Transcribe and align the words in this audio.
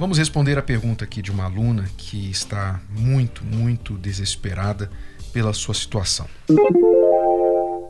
Vamos 0.00 0.16
responder 0.16 0.56
a 0.56 0.62
pergunta 0.62 1.04
aqui 1.04 1.20
de 1.20 1.30
uma 1.30 1.44
aluna 1.44 1.84
que 1.98 2.30
está 2.30 2.80
muito, 2.88 3.44
muito 3.44 3.98
desesperada 3.98 4.90
pela 5.30 5.52
sua 5.52 5.74
situação. 5.74 6.26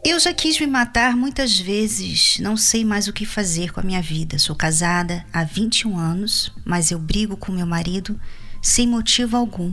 Eu 0.05 0.19
já 0.19 0.35
quis 0.35 0.59
me 0.59 0.67
matar 0.67 1.17
muitas 1.17 1.57
vezes, 1.57 2.41
não 2.41 2.57
sei 2.57 2.85
mais 2.85 3.07
o 3.07 3.13
que 3.13 3.25
fazer 3.25 3.73
com 3.73 3.79
a 3.79 3.85
minha 3.85 4.03
vida. 4.03 4.41
Sou 4.41 4.57
casada 4.57 5.25
há 5.33 5.45
21 5.45 5.97
anos, 5.97 6.53
mas 6.65 6.91
eu 6.91 6.99
brigo 6.99 7.37
com 7.37 7.53
meu 7.53 7.65
marido 7.65 8.21
sem 8.61 8.89
motivo 8.89 9.37
algum. 9.37 9.73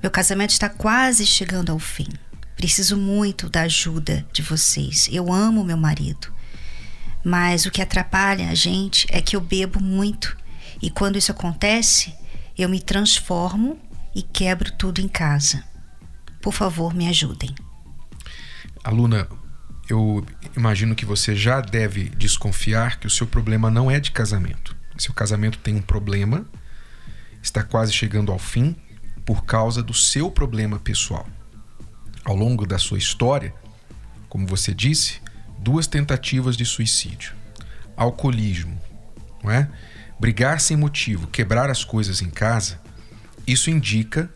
Meu 0.00 0.10
casamento 0.10 0.50
está 0.50 0.68
quase 0.68 1.26
chegando 1.26 1.72
ao 1.72 1.80
fim. 1.80 2.06
Preciso 2.54 2.96
muito 2.96 3.50
da 3.50 3.62
ajuda 3.62 4.24
de 4.32 4.40
vocês. 4.40 5.08
Eu 5.10 5.32
amo 5.32 5.64
meu 5.64 5.76
marido. 5.76 6.32
Mas 7.24 7.66
o 7.66 7.72
que 7.72 7.82
atrapalha 7.82 8.50
a 8.50 8.54
gente 8.54 9.04
é 9.10 9.20
que 9.20 9.34
eu 9.34 9.40
bebo 9.40 9.82
muito 9.82 10.40
e 10.82 10.90
quando 10.90 11.16
isso 11.16 11.30
acontece, 11.30 12.12
eu 12.58 12.68
me 12.68 12.80
transformo 12.80 13.80
e 14.14 14.20
quebro 14.20 14.72
tudo 14.72 15.00
em 15.00 15.08
casa. 15.08 15.64
Por 16.40 16.52
favor, 16.52 16.92
me 16.92 17.08
ajudem. 17.08 17.54
Aluna, 18.82 19.28
eu 19.88 20.26
imagino 20.56 20.96
que 20.96 21.06
você 21.06 21.36
já 21.36 21.60
deve 21.60 22.08
desconfiar 22.10 22.98
que 22.98 23.06
o 23.06 23.10
seu 23.10 23.28
problema 23.28 23.70
não 23.70 23.88
é 23.88 24.00
de 24.00 24.10
casamento. 24.10 24.76
Seu 24.98 25.14
casamento 25.14 25.58
tem 25.58 25.76
um 25.76 25.82
problema, 25.82 26.44
está 27.40 27.62
quase 27.62 27.92
chegando 27.92 28.32
ao 28.32 28.38
fim 28.38 28.76
por 29.24 29.44
causa 29.44 29.82
do 29.82 29.94
seu 29.94 30.30
problema 30.30 30.80
pessoal. 30.80 31.26
Ao 32.24 32.34
longo 32.34 32.66
da 32.66 32.78
sua 32.78 32.98
história, 32.98 33.54
como 34.28 34.46
você 34.46 34.74
disse, 34.74 35.20
duas 35.58 35.86
tentativas 35.86 36.56
de 36.56 36.64
suicídio, 36.64 37.34
alcoolismo, 37.96 38.80
não 39.42 39.50
é? 39.50 39.68
Brigar 40.22 40.60
sem 40.60 40.76
motivo, 40.76 41.26
quebrar 41.26 41.68
as 41.68 41.82
coisas 41.82 42.22
em 42.22 42.30
casa, 42.30 42.80
isso 43.44 43.68
indica 43.68 44.30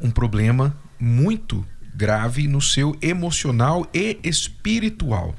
um 0.00 0.12
problema 0.12 0.78
muito 0.96 1.66
grave 1.92 2.46
no 2.46 2.60
seu 2.60 2.96
emocional 3.02 3.84
e 3.92 4.20
espiritual. 4.22 5.34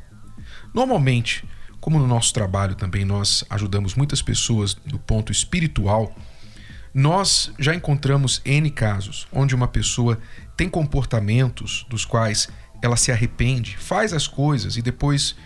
Normalmente, 0.73 1.45
como 1.80 1.97
no 1.97 2.05
nosso 2.05 2.33
trabalho 2.33 2.75
também 2.75 3.05
nós 3.05 3.45
ajudamos 3.49 3.95
muitas 3.95 4.21
pessoas 4.21 4.73
do 4.73 4.99
ponto 4.99 5.31
espiritual, 5.31 6.14
nós 6.93 7.49
já 7.58 7.73
encontramos 7.73 8.41
N 8.43 8.69
casos 8.71 9.30
onde 9.31 9.55
uma 9.55 9.69
pessoa 9.69 10.19
tem 10.58 10.67
comportamentos 10.67 11.86
dos 11.89 12.03
quais 12.03 12.49
ela 12.81 12.97
se 12.97 13.14
arrepende, 13.14 13.77
faz 13.77 14.11
as 14.11 14.27
coisas 14.27 14.75
e 14.75 14.81
depois 14.81 15.38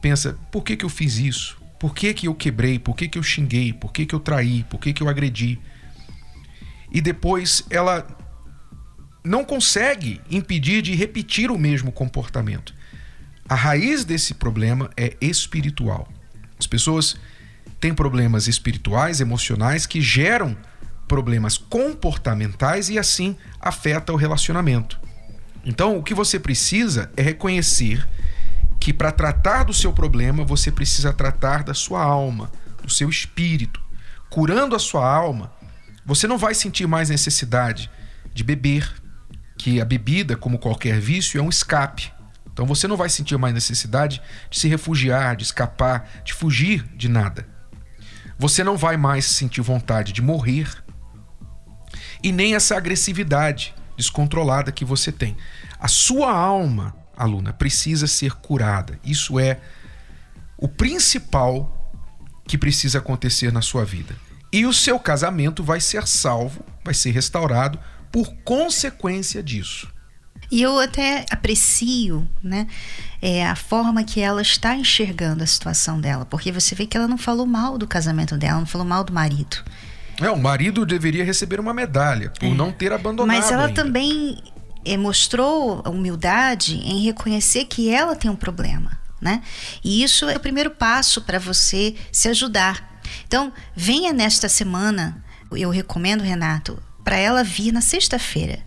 pensa: 0.00 0.38
por 0.50 0.64
que, 0.64 0.78
que 0.78 0.84
eu 0.86 0.88
fiz 0.88 1.18
isso? 1.18 1.61
Por 1.82 1.96
que, 1.96 2.14
que 2.14 2.28
eu 2.28 2.34
quebrei? 2.36 2.78
Por 2.78 2.94
que, 2.94 3.08
que 3.08 3.18
eu 3.18 3.24
xinguei? 3.24 3.72
Por 3.72 3.92
que, 3.92 4.06
que 4.06 4.14
eu 4.14 4.20
traí? 4.20 4.62
Por 4.70 4.78
que, 4.78 4.92
que 4.92 5.02
eu 5.02 5.08
agredi? 5.08 5.58
E 6.92 7.00
depois 7.00 7.64
ela 7.68 8.06
não 9.24 9.44
consegue 9.44 10.20
impedir 10.30 10.80
de 10.80 10.94
repetir 10.94 11.50
o 11.50 11.58
mesmo 11.58 11.90
comportamento. 11.90 12.72
A 13.48 13.56
raiz 13.56 14.04
desse 14.04 14.34
problema 14.34 14.90
é 14.96 15.16
espiritual. 15.20 16.08
As 16.56 16.68
pessoas 16.68 17.16
têm 17.80 17.92
problemas 17.92 18.46
espirituais, 18.46 19.20
emocionais 19.20 19.84
que 19.84 20.00
geram 20.00 20.56
problemas 21.08 21.58
comportamentais 21.58 22.90
e 22.90 22.96
assim 22.96 23.36
afeta 23.60 24.12
o 24.12 24.16
relacionamento. 24.16 25.00
Então, 25.64 25.98
o 25.98 26.02
que 26.04 26.14
você 26.14 26.38
precisa 26.38 27.10
é 27.16 27.22
reconhecer 27.22 28.08
que 28.82 28.92
para 28.92 29.12
tratar 29.12 29.62
do 29.62 29.72
seu 29.72 29.92
problema 29.92 30.44
você 30.44 30.68
precisa 30.68 31.12
tratar 31.12 31.62
da 31.62 31.72
sua 31.72 32.02
alma, 32.02 32.50
do 32.82 32.90
seu 32.90 33.08
espírito. 33.08 33.80
Curando 34.28 34.74
a 34.74 34.78
sua 34.80 35.08
alma, 35.08 35.52
você 36.04 36.26
não 36.26 36.36
vai 36.36 36.52
sentir 36.52 36.88
mais 36.88 37.08
necessidade 37.08 37.88
de 38.34 38.42
beber, 38.42 38.92
que 39.56 39.80
a 39.80 39.84
bebida, 39.84 40.36
como 40.36 40.58
qualquer 40.58 40.98
vício, 40.98 41.38
é 41.38 41.42
um 41.42 41.48
escape. 41.48 42.12
Então 42.52 42.66
você 42.66 42.88
não 42.88 42.96
vai 42.96 43.08
sentir 43.08 43.38
mais 43.38 43.54
necessidade 43.54 44.20
de 44.50 44.58
se 44.58 44.66
refugiar, 44.66 45.36
de 45.36 45.44
escapar, 45.44 46.10
de 46.24 46.34
fugir 46.34 46.82
de 46.96 47.08
nada. 47.08 47.46
Você 48.36 48.64
não 48.64 48.76
vai 48.76 48.96
mais 48.96 49.26
sentir 49.26 49.60
vontade 49.60 50.12
de 50.12 50.20
morrer 50.20 50.68
e 52.20 52.32
nem 52.32 52.56
essa 52.56 52.76
agressividade 52.76 53.72
descontrolada 53.96 54.72
que 54.72 54.84
você 54.84 55.12
tem. 55.12 55.36
A 55.78 55.86
sua 55.86 56.32
alma 56.32 57.00
aluna, 57.22 57.52
precisa 57.52 58.06
ser 58.06 58.32
curada. 58.32 58.98
Isso 59.04 59.38
é 59.38 59.60
o 60.56 60.68
principal 60.68 61.78
que 62.46 62.58
precisa 62.58 62.98
acontecer 62.98 63.52
na 63.52 63.62
sua 63.62 63.84
vida. 63.84 64.14
E 64.52 64.66
o 64.66 64.72
seu 64.72 64.98
casamento 64.98 65.62
vai 65.64 65.80
ser 65.80 66.06
salvo, 66.06 66.64
vai 66.84 66.92
ser 66.92 67.10
restaurado 67.10 67.78
por 68.10 68.34
consequência 68.44 69.42
disso. 69.42 69.90
E 70.50 70.60
eu 70.60 70.78
até 70.78 71.24
aprecio, 71.30 72.28
né, 72.42 72.66
é, 73.22 73.46
a 73.46 73.56
forma 73.56 74.04
que 74.04 74.20
ela 74.20 74.42
está 74.42 74.76
enxergando 74.76 75.42
a 75.42 75.46
situação 75.46 75.98
dela, 75.98 76.26
porque 76.26 76.52
você 76.52 76.74
vê 76.74 76.86
que 76.86 76.94
ela 76.94 77.08
não 77.08 77.16
falou 77.16 77.46
mal 77.46 77.78
do 77.78 77.86
casamento 77.86 78.36
dela, 78.36 78.58
não 78.58 78.66
falou 78.66 78.86
mal 78.86 79.02
do 79.02 79.14
marido. 79.14 79.64
É, 80.20 80.30
o 80.30 80.38
marido 80.38 80.84
deveria 80.84 81.24
receber 81.24 81.58
uma 81.58 81.72
medalha 81.72 82.30
por 82.38 82.46
é. 82.46 82.54
não 82.54 82.70
ter 82.70 82.92
abandonado. 82.92 83.34
Mas 83.34 83.50
ela 83.50 83.66
ainda. 83.66 83.82
também 83.82 84.36
mostrou 84.98 85.80
humildade 85.82 86.76
em 86.76 87.02
reconhecer 87.04 87.64
que 87.66 87.88
ela 87.88 88.16
tem 88.16 88.30
um 88.30 88.36
problema, 88.36 88.98
né? 89.20 89.42
E 89.84 90.02
isso 90.02 90.28
é 90.28 90.36
o 90.36 90.40
primeiro 90.40 90.70
passo 90.70 91.22
para 91.22 91.38
você 91.38 91.94
se 92.10 92.28
ajudar. 92.28 93.00
Então, 93.26 93.52
venha 93.74 94.12
nesta 94.12 94.48
semana, 94.48 95.24
eu 95.52 95.70
recomendo, 95.70 96.22
Renato, 96.22 96.82
para 97.04 97.16
ela 97.16 97.42
vir 97.42 97.72
na 97.72 97.80
sexta-feira. 97.80 98.60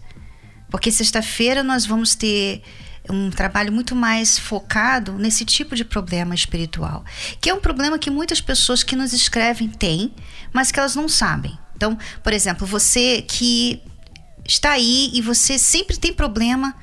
Porque 0.69 0.91
sexta-feira 0.91 1.63
nós 1.63 1.85
vamos 1.85 2.15
ter 2.15 2.61
um 3.09 3.29
trabalho 3.29 3.71
muito 3.71 3.95
mais 3.95 4.37
focado 4.37 5.13
nesse 5.13 5.45
tipo 5.45 5.75
de 5.75 5.85
problema 5.85 6.33
espiritual, 6.33 7.03
que 7.39 7.49
é 7.49 7.53
um 7.53 7.59
problema 7.59 7.99
que 7.99 8.09
muitas 8.09 8.41
pessoas 8.41 8.83
que 8.83 8.95
nos 8.95 9.13
escrevem 9.13 9.69
têm, 9.69 10.13
mas 10.51 10.71
que 10.71 10.79
elas 10.79 10.95
não 10.95 11.07
sabem. 11.07 11.57
Então, 11.75 11.97
por 12.23 12.33
exemplo, 12.33 12.65
você 12.65 13.21
que 13.21 13.81
está 14.45 14.71
aí 14.71 15.09
e 15.13 15.21
você 15.21 15.57
sempre 15.57 15.97
tem 15.97 16.13
problema 16.13 16.75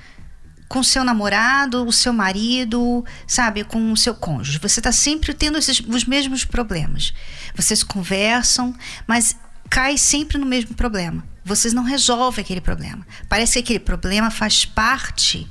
com 0.68 0.82
seu 0.82 1.04
namorado, 1.04 1.86
o 1.86 1.92
seu 1.92 2.14
marido, 2.14 3.04
sabe, 3.26 3.62
com 3.62 3.92
o 3.92 3.96
seu 3.96 4.14
cônjuge. 4.14 4.58
Você 4.58 4.80
está 4.80 4.90
sempre 4.90 5.34
tendo 5.34 5.58
esses, 5.58 5.80
os 5.80 6.06
mesmos 6.06 6.46
problemas. 6.46 7.12
Vocês 7.54 7.82
conversam, 7.82 8.74
mas 9.06 9.36
cai 9.68 9.98
sempre 9.98 10.38
no 10.38 10.46
mesmo 10.46 10.74
problema. 10.74 11.22
Vocês 11.44 11.74
não 11.74 11.82
resolvem 11.82 12.42
aquele 12.42 12.60
problema. 12.60 13.06
Parece 13.28 13.54
que 13.54 13.58
aquele 13.58 13.80
problema 13.80 14.30
faz 14.30 14.64
parte 14.64 15.46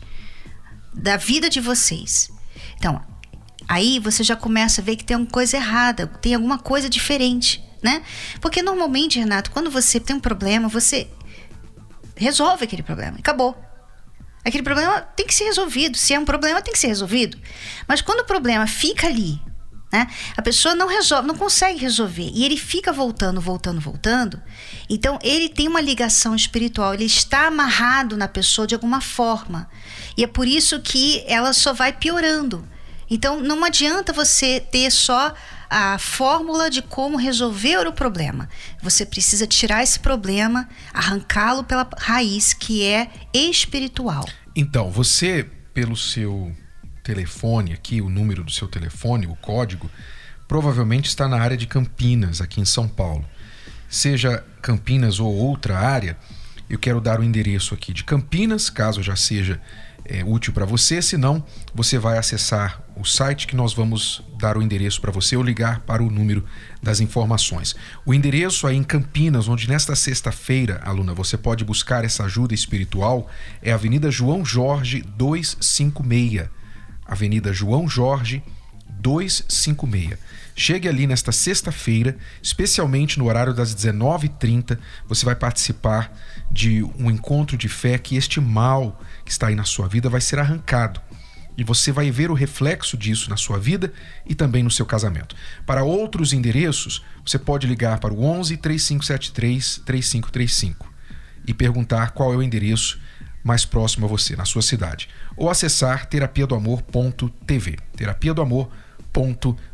da 0.91 1.17
vida 1.17 1.49
de 1.49 1.59
vocês. 1.61 2.31
Então, 2.77 2.99
aí 3.67 3.99
você 3.99 4.23
já 4.23 4.35
começa 4.35 4.81
a 4.81 4.83
ver 4.83 4.95
que 4.95 5.03
tem 5.03 5.15
alguma 5.15 5.31
coisa 5.31 5.55
errada, 5.55 6.07
tem 6.07 6.33
alguma 6.33 6.57
coisa 6.57 6.89
diferente, 6.89 7.63
né? 7.83 8.01
Porque 8.39 8.63
normalmente, 8.63 9.19
Renato, 9.19 9.51
quando 9.51 9.69
você 9.69 9.99
tem 9.99 10.15
um 10.15 10.19
problema, 10.19 10.67
você 10.67 11.07
resolve 12.21 12.63
aquele 12.63 12.83
problema. 12.83 13.17
Acabou. 13.17 13.57
Aquele 14.43 14.63
problema 14.63 15.01
tem 15.01 15.27
que 15.27 15.35
ser 15.35 15.45
resolvido. 15.45 15.97
Se 15.97 16.13
é 16.13 16.19
um 16.19 16.25
problema, 16.25 16.61
tem 16.61 16.73
que 16.73 16.79
ser 16.79 16.87
resolvido. 16.87 17.37
Mas 17.87 18.01
quando 18.01 18.21
o 18.21 18.25
problema 18.25 18.65
fica 18.65 19.07
ali, 19.07 19.39
né, 19.91 20.07
a 20.35 20.41
pessoa 20.41 20.73
não 20.73 20.87
resolve, 20.87 21.27
não 21.27 21.35
consegue 21.35 21.79
resolver 21.79 22.31
e 22.33 22.45
ele 22.45 22.57
fica 22.57 22.93
voltando, 22.93 23.41
voltando, 23.41 23.79
voltando. 23.79 24.41
Então 24.89 25.19
ele 25.21 25.49
tem 25.49 25.67
uma 25.67 25.81
ligação 25.81 26.35
espiritual, 26.35 26.93
ele 26.93 27.05
está 27.05 27.47
amarrado 27.47 28.15
na 28.17 28.27
pessoa 28.27 28.65
de 28.65 28.73
alguma 28.73 29.01
forma. 29.01 29.69
E 30.17 30.23
é 30.23 30.27
por 30.27 30.47
isso 30.47 30.79
que 30.79 31.23
ela 31.27 31.53
só 31.53 31.73
vai 31.73 31.93
piorando. 31.93 32.67
Então 33.09 33.41
não 33.41 33.63
adianta 33.63 34.13
você 34.13 34.59
ter 34.59 34.89
só 34.89 35.33
a 35.71 35.97
fórmula 35.97 36.69
de 36.69 36.81
como 36.81 37.15
resolver 37.15 37.87
o 37.87 37.93
problema. 37.93 38.49
Você 38.83 39.05
precisa 39.05 39.47
tirar 39.47 39.81
esse 39.81 39.97
problema, 39.97 40.67
arrancá-lo 40.93 41.63
pela 41.63 41.89
raiz, 41.97 42.53
que 42.53 42.83
é 42.83 43.09
espiritual. 43.33 44.27
Então, 44.53 44.91
você, 44.91 45.47
pelo 45.73 45.95
seu 45.95 46.53
telefone 47.01 47.71
aqui, 47.71 48.01
o 48.01 48.09
número 48.09 48.43
do 48.43 48.51
seu 48.51 48.67
telefone, 48.67 49.27
o 49.27 49.35
código, 49.37 49.89
provavelmente 50.45 51.07
está 51.07 51.25
na 51.25 51.39
área 51.39 51.55
de 51.55 51.65
Campinas, 51.65 52.41
aqui 52.41 52.59
em 52.59 52.65
São 52.65 52.85
Paulo. 52.85 53.25
Seja 53.87 54.43
Campinas 54.61 55.21
ou 55.21 55.33
outra 55.33 55.79
área, 55.79 56.17
Eu 56.71 56.79
quero 56.79 57.01
dar 57.01 57.19
o 57.19 57.23
endereço 57.23 57.73
aqui 57.73 57.91
de 57.91 58.05
Campinas, 58.05 58.69
caso 58.69 59.03
já 59.03 59.13
seja 59.13 59.61
é, 60.05 60.23
útil 60.23 60.53
para 60.53 60.65
você. 60.65 61.01
Se 61.01 61.17
não, 61.17 61.43
você 61.73 61.97
vai 61.97 62.17
acessar 62.17 62.81
o 62.95 63.03
site 63.03 63.47
que 63.47 63.55
nós 63.55 63.73
vamos 63.73 64.23
dar 64.37 64.57
o 64.57 64.61
endereço 64.61 65.01
para 65.01 65.11
você 65.11 65.35
ou 65.35 65.43
ligar 65.43 65.81
para 65.81 66.03
o 66.03 66.09
número 66.09 66.43
das 66.81 66.99
informações. 66.99 67.75
O 68.05 68.13
endereço 68.13 68.67
aí 68.67 68.75
em 68.75 68.83
Campinas, 68.83 69.47
onde 69.47 69.67
nesta 69.67 69.95
sexta-feira, 69.95 70.81
aluna, 70.83 71.13
você 71.13 71.37
pode 71.37 71.63
buscar 71.63 72.03
essa 72.05 72.25
ajuda 72.25 72.53
espiritual, 72.53 73.29
é 73.61 73.71
Avenida 73.71 74.11
João 74.11 74.45
Jorge 74.45 75.01
256. 75.01 76.49
Avenida 77.05 77.53
João 77.53 77.87
Jorge 77.87 78.37
256. 78.37 78.60
Chegue 80.55 80.87
ali 80.87 81.07
nesta 81.07 81.31
sexta-feira, 81.31 82.15
especialmente 82.41 83.17
no 83.17 83.25
horário 83.25 83.53
das 83.53 83.73
19h30, 83.73 84.77
você 85.07 85.25
vai 85.25 85.35
participar 85.35 86.15
de 86.51 86.83
um 86.99 87.09
encontro 87.09 87.57
de 87.57 87.67
fé 87.67 87.97
que 87.97 88.15
este 88.15 88.39
mal 88.39 89.01
que 89.25 89.31
está 89.31 89.47
aí 89.47 89.55
na 89.55 89.63
sua 89.63 89.87
vida 89.87 90.09
vai 90.09 90.21
ser 90.21 90.39
arrancado. 90.39 91.01
E 91.57 91.63
você 91.63 91.91
vai 91.91 92.11
ver 92.11 92.31
o 92.31 92.35
reflexo 92.35 92.97
disso 92.97 93.29
na 93.29 93.37
sua 93.37 93.59
vida 93.59 93.91
e 94.25 94.35
também 94.35 94.63
no 94.63 94.71
seu 94.71 94.85
casamento. 94.85 95.35
Para 95.65 95.83
outros 95.83 96.31
endereços, 96.31 97.03
você 97.25 97.37
pode 97.39 97.67
ligar 97.67 97.99
para 97.99 98.13
o 98.13 98.23
11 98.23 98.57
3573 98.57 99.81
3535 99.85 100.93
e 101.47 101.53
perguntar 101.53 102.11
qual 102.11 102.33
é 102.33 102.37
o 102.37 102.43
endereço 102.43 102.99
mais 103.43 103.65
próximo 103.65 104.05
a 104.05 104.09
você, 104.09 104.35
na 104.35 104.45
sua 104.45 104.61
cidade. 104.61 105.09
Ou 105.35 105.49
acessar 105.49 106.05
terapia 106.05 106.45
do 106.45 106.55
amor.tv. 106.55 107.77
Terapia 107.95 108.33
do 108.33 108.41
amor.tv 108.41 108.80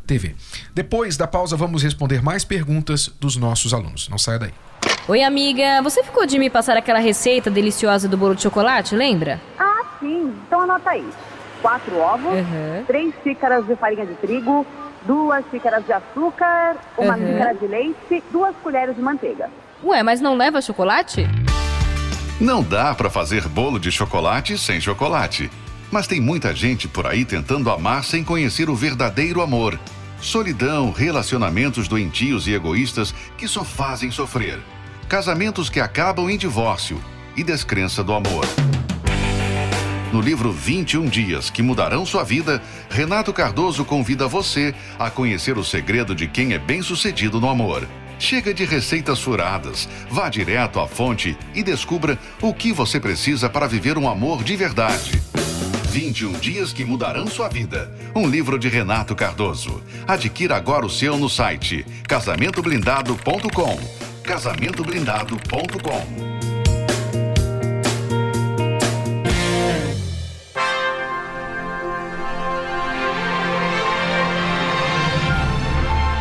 TV. 0.05 0.35
Depois 0.73 1.17
da 1.17 1.27
pausa, 1.27 1.55
vamos 1.55 1.83
responder 1.83 2.21
mais 2.21 2.43
perguntas 2.43 3.09
dos 3.19 3.35
nossos 3.35 3.73
alunos. 3.73 4.09
Não 4.09 4.17
saia 4.17 4.39
daí. 4.39 4.53
Oi, 5.07 5.23
amiga. 5.23 5.81
Você 5.83 6.03
ficou 6.03 6.25
de 6.25 6.37
me 6.37 6.49
passar 6.49 6.75
aquela 6.75 6.99
receita 6.99 7.49
deliciosa 7.49 8.07
do 8.07 8.17
bolo 8.17 8.35
de 8.35 8.41
chocolate, 8.41 8.95
lembra? 8.95 9.39
Ah, 9.57 9.83
sim. 9.99 10.33
Então 10.45 10.61
anota 10.61 10.89
aí. 10.89 11.07
Quatro 11.61 11.97
ovos, 11.97 12.33
uhum. 12.33 12.83
três 12.85 13.13
xícaras 13.23 13.65
de 13.65 13.75
farinha 13.75 14.05
de 14.05 14.13
trigo, 14.15 14.65
duas 15.03 15.43
xícaras 15.49 15.83
de 15.85 15.91
açúcar, 15.91 16.77
uma 16.97 17.15
uhum. 17.15 17.27
xícara 17.27 17.53
de 17.55 17.67
leite, 17.67 18.23
duas 18.31 18.55
colheres 18.63 18.95
de 18.95 19.01
manteiga. 19.01 19.49
Ué, 19.83 20.03
mas 20.03 20.21
não 20.21 20.35
leva 20.35 20.61
chocolate? 20.61 21.27
Não 22.39 22.61
dá 22.61 22.93
para 22.93 23.09
fazer 23.09 23.47
bolo 23.47 23.79
de 23.79 23.91
chocolate 23.91 24.57
sem 24.57 24.79
chocolate. 24.79 25.49
Mas 25.91 26.07
tem 26.07 26.19
muita 26.19 26.55
gente 26.55 26.87
por 26.87 27.07
aí 27.07 27.23
tentando 27.23 27.69
amar 27.69 28.03
sem 28.03 28.23
conhecer 28.23 28.69
o 28.69 28.75
verdadeiro 28.75 29.41
amor. 29.41 29.79
Solidão, 30.21 30.91
relacionamentos 30.91 31.87
doentios 31.87 32.47
e 32.47 32.53
egoístas 32.53 33.13
que 33.37 33.47
só 33.47 33.63
fazem 33.63 34.11
sofrer. 34.11 34.59
Casamentos 35.07 35.69
que 35.69 35.79
acabam 35.79 36.29
em 36.29 36.37
divórcio 36.37 37.01
e 37.35 37.43
descrença 37.43 38.03
do 38.03 38.13
amor. 38.13 38.45
No 40.11 40.21
livro 40.21 40.51
21 40.51 41.05
Dias 41.07 41.49
que 41.49 41.61
Mudarão 41.61 42.05
Sua 42.05 42.23
Vida, 42.23 42.61
Renato 42.89 43.31
Cardoso 43.31 43.85
convida 43.85 44.27
você 44.27 44.73
a 44.97 45.09
conhecer 45.09 45.57
o 45.57 45.63
segredo 45.63 46.15
de 46.15 46.27
quem 46.27 46.53
é 46.53 46.59
bem-sucedido 46.59 47.39
no 47.39 47.49
amor. 47.49 47.87
Chega 48.19 48.53
de 48.53 48.65
receitas 48.65 49.19
furadas, 49.19 49.87
vá 50.09 50.27
direto 50.27 50.79
à 50.79 50.87
fonte 50.87 51.37
e 51.53 51.61
descubra 51.61 52.17
o 52.41 52.53
que 52.53 52.73
você 52.73 52.99
precisa 52.99 53.47
para 53.47 53.67
viver 53.67 53.97
um 53.97 54.09
amor 54.09 54.43
de 54.43 54.55
verdade. 54.55 55.21
21 55.87 56.33
dias 56.33 56.73
que 56.73 56.83
mudarão 56.83 57.27
sua 57.27 57.47
vida. 57.47 57.91
Um 58.15 58.27
livro 58.27 58.59
de 58.59 58.67
Renato 58.67 59.15
Cardoso. 59.15 59.81
Adquira 60.07 60.55
agora 60.55 60.85
o 60.85 60.89
seu 60.89 61.17
no 61.17 61.29
site 61.29 61.85
casamentoblindado.com. 62.07 63.79
casamentoblindado.com. 64.23 66.37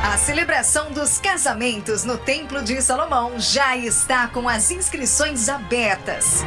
A 0.03 0.19
celebração 0.19 0.93
dos 0.93 1.19
casamentos 1.19 2.05
no 2.05 2.17
Templo 2.17 2.63
de 2.63 2.81
Salomão 2.81 3.39
já 3.39 3.77
está 3.77 4.29
com 4.29 4.49
as 4.49 4.71
inscrições 4.71 5.49
abertas. 5.49 6.45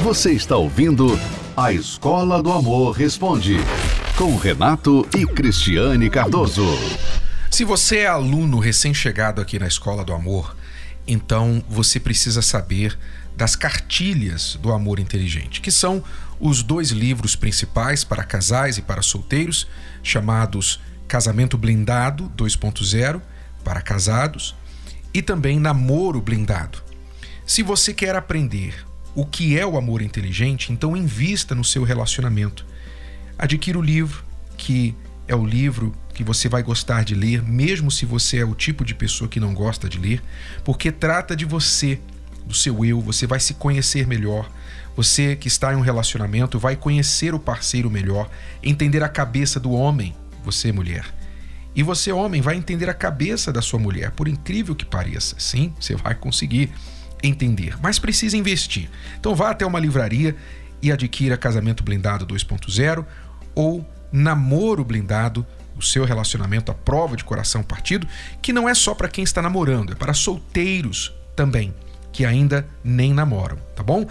Você 0.08 0.32
está 0.32 0.56
ouvindo 0.56 1.20
A 1.54 1.70
Escola 1.70 2.42
do 2.42 2.50
Amor 2.50 2.92
Responde, 2.92 3.58
com 4.16 4.38
Renato 4.38 5.06
e 5.14 5.26
Cristiane 5.26 6.08
Cardoso. 6.08 6.64
Se 7.50 7.62
você 7.62 7.98
é 7.98 8.06
aluno 8.06 8.58
recém-chegado 8.58 9.38
aqui 9.38 9.58
na 9.58 9.66
Escola 9.66 10.02
do 10.02 10.14
Amor, 10.14 10.56
então 11.06 11.62
você 11.68 12.00
precisa 12.00 12.40
saber 12.40 12.98
das 13.36 13.54
cartilhas 13.54 14.58
do 14.62 14.72
amor 14.72 14.98
inteligente, 14.98 15.60
que 15.60 15.70
são 15.70 16.02
os 16.40 16.62
dois 16.62 16.88
livros 16.88 17.36
principais 17.36 18.02
para 18.02 18.24
casais 18.24 18.78
e 18.78 18.82
para 18.82 19.02
solteiros, 19.02 19.68
chamados 20.02 20.80
Casamento 21.06 21.58
Blindado 21.58 22.32
2.0 22.34 23.20
para 23.62 23.82
casados 23.82 24.56
e 25.12 25.20
também 25.20 25.60
Namoro 25.60 26.22
Blindado. 26.22 26.78
Se 27.44 27.62
você 27.62 27.92
quer 27.92 28.16
aprender 28.16 28.87
o 29.18 29.26
que 29.26 29.58
é 29.58 29.66
o 29.66 29.76
amor 29.76 30.00
inteligente, 30.00 30.72
então 30.72 30.96
invista 30.96 31.52
no 31.52 31.64
seu 31.64 31.82
relacionamento. 31.82 32.64
Adquira 33.36 33.76
o 33.76 33.82
livro, 33.82 34.22
que 34.56 34.94
é 35.26 35.34
o 35.34 35.44
livro 35.44 35.92
que 36.14 36.22
você 36.22 36.48
vai 36.48 36.62
gostar 36.62 37.02
de 37.02 37.16
ler, 37.16 37.42
mesmo 37.42 37.90
se 37.90 38.06
você 38.06 38.38
é 38.38 38.44
o 38.44 38.54
tipo 38.54 38.84
de 38.84 38.94
pessoa 38.94 39.28
que 39.28 39.40
não 39.40 39.52
gosta 39.52 39.88
de 39.88 39.98
ler, 39.98 40.22
porque 40.64 40.92
trata 40.92 41.34
de 41.34 41.44
você, 41.44 41.98
do 42.46 42.54
seu 42.54 42.84
eu, 42.84 43.00
você 43.00 43.26
vai 43.26 43.40
se 43.40 43.54
conhecer 43.54 44.06
melhor. 44.06 44.48
Você 44.94 45.34
que 45.34 45.48
está 45.48 45.72
em 45.72 45.76
um 45.76 45.80
relacionamento 45.80 46.56
vai 46.56 46.76
conhecer 46.76 47.34
o 47.34 47.40
parceiro 47.40 47.90
melhor, 47.90 48.30
entender 48.62 49.02
a 49.02 49.08
cabeça 49.08 49.58
do 49.58 49.72
homem, 49.72 50.14
você 50.44 50.70
mulher. 50.70 51.04
E 51.74 51.82
você, 51.82 52.12
homem, 52.12 52.40
vai 52.40 52.54
entender 52.54 52.88
a 52.88 52.94
cabeça 52.94 53.52
da 53.52 53.62
sua 53.62 53.80
mulher, 53.80 54.12
por 54.12 54.28
incrível 54.28 54.76
que 54.76 54.84
pareça. 54.84 55.34
Sim, 55.40 55.74
você 55.80 55.96
vai 55.96 56.14
conseguir 56.14 56.70
entender, 57.22 57.76
mas 57.80 57.98
precisa 57.98 58.36
investir. 58.36 58.88
Então 59.18 59.34
vá 59.34 59.50
até 59.50 59.64
uma 59.66 59.80
livraria 59.80 60.36
e 60.82 60.92
adquira 60.92 61.36
Casamento 61.36 61.82
Blindado 61.82 62.26
2.0 62.26 63.04
ou 63.54 63.86
Namoro 64.12 64.84
Blindado, 64.84 65.46
o 65.76 65.82
seu 65.82 66.04
relacionamento 66.04 66.72
à 66.72 66.74
prova 66.74 67.16
de 67.16 67.24
coração 67.24 67.62
partido, 67.62 68.06
que 68.42 68.52
não 68.52 68.68
é 68.68 68.74
só 68.74 68.94
para 68.94 69.08
quem 69.08 69.22
está 69.22 69.40
namorando, 69.40 69.92
é 69.92 69.94
para 69.94 70.14
solteiros 70.14 71.14
também, 71.36 71.74
que 72.12 72.24
ainda 72.24 72.68
nem 72.82 73.12
namoram, 73.12 73.58
tá 73.76 73.82
bom? 73.82 74.06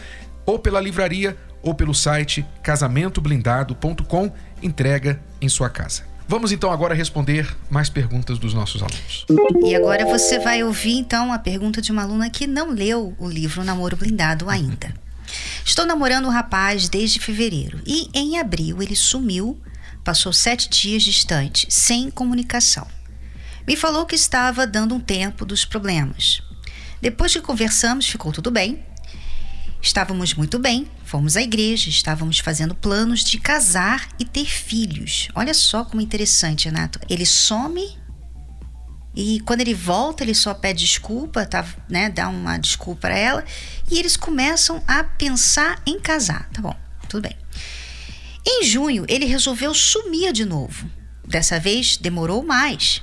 Ou 0.46 0.60
pela 0.60 0.80
livraria 0.80 1.36
ou 1.62 1.74
pelo 1.74 1.94
site 1.94 2.46
casamentoblindado.com, 2.64 4.32
entrega 4.62 5.20
em 5.42 5.50
sua 5.50 5.70
casa. 5.70 6.04
Vamos 6.28 6.52
então 6.52 6.72
agora 6.72 6.94
responder 6.94 7.56
mais 7.70 7.90
perguntas 7.90 8.38
dos 8.38 8.54
nossos 8.54 8.82
alunos. 8.82 9.26
E 9.66 9.74
agora 9.74 10.06
você 10.06 10.38
vai 10.40 10.62
ouvir 10.62 10.98
então 10.98 11.32
a 11.32 11.40
pergunta 11.40 11.82
de 11.82 11.92
uma 11.92 12.04
aluna 12.04 12.30
que 12.30 12.46
não 12.46 12.70
leu 12.70 13.16
o 13.18 13.30
livro 13.30 13.64
Namoro 13.64 13.96
Blindado 13.96 14.50
ainda. 14.50 14.94
Estou 15.64 15.86
namorando 15.86 16.26
um 16.26 16.32
rapaz 16.32 16.90
desde 16.90 17.20
fevereiro 17.20 17.82
e 17.86 18.10
em 18.14 18.38
abril 18.40 18.82
ele 18.82 18.96
sumiu, 18.96 19.58
passou 20.04 20.34
sete 20.34 20.70
dias 20.70 21.04
distante, 21.04 21.66
sem 21.70 22.12
comunicação. 22.12 22.86
Me 23.66 23.78
falou 23.78 24.06
que 24.06 24.16
estava 24.16 24.68
dando 24.68 24.96
um 24.96 25.00
tempo 25.00 25.46
dos 25.46 25.64
problemas. 25.64 26.42
Depois 27.02 27.32
que 27.32 27.42
conversamos, 27.42 28.08
ficou 28.08 28.34
tudo 28.34 28.52
bem. 28.52 28.84
Estávamos 29.82 30.34
muito 30.34 30.60
bem, 30.60 30.88
fomos 31.06 31.38
à 31.38 31.42
igreja, 31.42 31.90
estávamos 31.90 32.40
fazendo 32.40 32.76
planos 32.76 33.24
de 33.24 33.40
casar 33.40 34.10
e 34.20 34.26
ter 34.26 34.46
filhos. 34.46 35.30
Olha 35.36 35.54
só 35.54 35.86
como 35.86 36.02
interessante, 36.02 36.66
Renato. 36.66 37.00
Ele 37.10 37.26
some 37.26 37.98
e 39.20 39.40
quando 39.40 39.62
ele 39.62 39.74
volta, 39.74 40.24
ele 40.24 40.36
só 40.36 40.54
pede 40.54 40.86
desculpa, 40.86 41.44
tá, 41.44 41.66
né, 41.90 42.08
dá 42.08 42.30
uma 42.30 42.60
desculpa 42.60 43.02
para 43.02 43.18
ela, 43.18 43.44
e 43.90 43.98
eles 43.98 44.16
começam 44.16 44.84
a 44.88 45.04
pensar 45.04 45.82
em 45.88 46.00
casar. 46.00 46.48
Tá 46.54 46.62
bom, 46.62 46.76
tudo 47.10 47.24
bem. 47.24 47.36
Em 48.46 48.64
junho, 48.64 49.06
ele 49.10 49.26
resolveu 49.26 49.74
sumir 49.74 50.32
de 50.32 50.46
novo. 50.46 50.88
Dessa 51.28 51.60
vez 51.60 51.98
demorou 51.98 52.44
mais. 52.44 53.02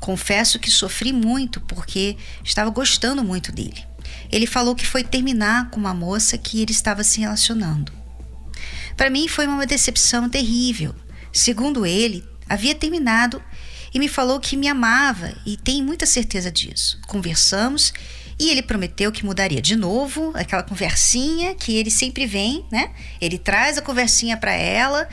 Confesso 0.00 0.58
que 0.58 0.70
sofri 0.70 1.12
muito 1.12 1.60
porque 1.60 2.16
estava 2.42 2.70
gostando 2.70 3.22
muito 3.22 3.52
dele. 3.52 3.84
Ele 4.30 4.46
falou 4.46 4.74
que 4.74 4.86
foi 4.86 5.02
terminar 5.02 5.70
com 5.70 5.80
uma 5.80 5.94
moça 5.94 6.38
que 6.38 6.60
ele 6.62 6.72
estava 6.72 7.02
se 7.02 7.20
relacionando. 7.20 7.92
Para 8.96 9.10
mim 9.10 9.28
foi 9.28 9.46
uma 9.46 9.66
decepção 9.66 10.28
terrível. 10.28 10.94
Segundo 11.32 11.86
ele, 11.86 12.24
havia 12.48 12.74
terminado 12.74 13.42
e 13.92 13.98
me 13.98 14.08
falou 14.08 14.38
que 14.38 14.56
me 14.56 14.68
amava 14.68 15.32
e 15.44 15.56
tem 15.56 15.82
muita 15.82 16.06
certeza 16.06 16.50
disso. 16.50 17.00
Conversamos 17.06 17.92
e 18.38 18.50
ele 18.50 18.62
prometeu 18.62 19.12
que 19.12 19.24
mudaria 19.24 19.60
de 19.60 19.76
novo, 19.76 20.32
aquela 20.34 20.62
conversinha 20.62 21.54
que 21.54 21.76
ele 21.76 21.90
sempre 21.90 22.26
vem, 22.26 22.64
né? 22.70 22.90
Ele 23.20 23.36
traz 23.38 23.76
a 23.76 23.82
conversinha 23.82 24.36
para 24.36 24.52
ela 24.52 25.08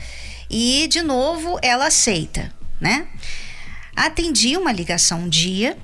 e 0.50 0.86
de 0.88 1.02
novo 1.02 1.58
ela 1.62 1.86
aceita, 1.86 2.52
né? 2.80 3.06
Atendi 3.94 4.56
uma 4.56 4.72
ligação 4.72 5.22
um 5.22 5.28
dia 5.28 5.76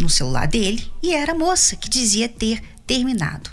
no 0.00 0.08
celular 0.08 0.46
dele 0.46 0.90
e 1.02 1.14
era 1.14 1.32
a 1.32 1.38
moça 1.38 1.76
que 1.76 1.88
dizia 1.88 2.28
ter 2.28 2.62
terminado. 2.86 3.50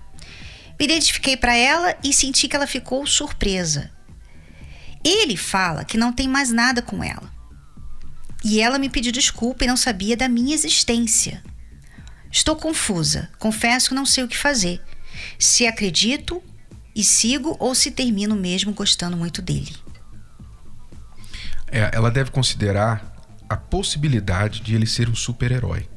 Me 0.80 0.86
identifiquei 0.86 1.36
para 1.36 1.56
ela 1.56 1.96
e 2.04 2.13
senti 2.13 2.48
que 2.48 2.56
ela 2.56 2.68
ficou 2.68 3.06
surpresa. 3.06 3.92
Ele 5.04 5.36
fala 5.36 5.84
que 5.84 5.98
não 5.98 6.13
tem 6.13 6.27
mais 6.27 6.51
nada 6.51 6.82
com 6.82 7.04
ela. 7.04 7.32
E 8.44 8.62
ela 8.62 8.77
me 8.77 8.89
pediu 8.89 9.12
desculpa 9.12 9.63
e 9.63 9.68
não 9.68 9.77
sabia 9.77 10.16
da 10.16 10.30
minha 10.30 10.54
existência. 10.54 11.44
Estou 12.32 12.56
confusa, 12.56 13.30
confesso 13.39 13.89
que 13.89 13.96
não 13.96 14.06
sei 14.06 14.24
o 14.24 14.27
que 14.27 14.38
fazer. 14.38 14.82
Se 15.39 15.66
acredito 15.66 16.44
e 16.96 17.04
sigo 17.04 17.56
ou 17.60 17.74
se 17.74 17.89
termino 17.89 18.36
mesmo 18.36 18.74
gostando 18.74 19.18
muito 19.18 19.42
dele. 19.42 19.75
É, 21.68 21.89
ela 21.94 22.12
deve 22.12 22.32
considerar 22.32 23.16
a 23.50 23.58
possibilidade 23.58 24.62
de 24.62 24.75
ele 24.75 24.86
ser 24.86 25.10
um 25.10 25.16
super-herói 25.16 25.88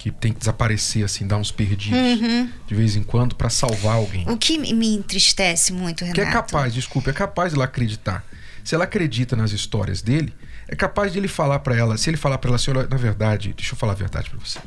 que 0.00 0.10
tem 0.10 0.32
que 0.32 0.38
desaparecer, 0.38 1.04
assim, 1.04 1.26
dar 1.26 1.36
uns 1.36 1.52
perdidos 1.52 2.22
uhum. 2.22 2.48
de 2.66 2.74
vez 2.74 2.96
em 2.96 3.02
quando 3.02 3.36
para 3.36 3.50
salvar 3.50 3.96
alguém. 3.96 4.26
O 4.30 4.36
que 4.38 4.56
me 4.56 4.94
entristece 4.94 5.74
muito, 5.74 6.06
Renato. 6.06 6.18
Que 6.18 6.26
é 6.26 6.32
capaz, 6.32 6.72
desculpa, 6.72 7.10
é 7.10 7.12
capaz 7.12 7.52
de 7.52 7.56
ela 7.56 7.66
acreditar. 7.66 8.24
Se 8.64 8.74
ela 8.74 8.84
acredita 8.84 9.36
nas 9.36 9.52
histórias 9.52 10.00
dele, 10.00 10.34
é 10.66 10.74
capaz 10.74 11.12
de 11.12 11.18
ele 11.18 11.28
falar 11.28 11.58
para 11.58 11.76
ela, 11.76 11.98
se 11.98 12.08
ele 12.08 12.16
falar 12.16 12.38
para 12.38 12.48
ela 12.48 12.56
assim, 12.56 12.70
olha, 12.70 12.88
na 12.88 12.96
verdade, 12.96 13.52
deixa 13.54 13.74
eu 13.74 13.76
falar 13.76 13.92
a 13.92 13.96
verdade 13.96 14.30
para 14.30 14.38
você. 14.38 14.58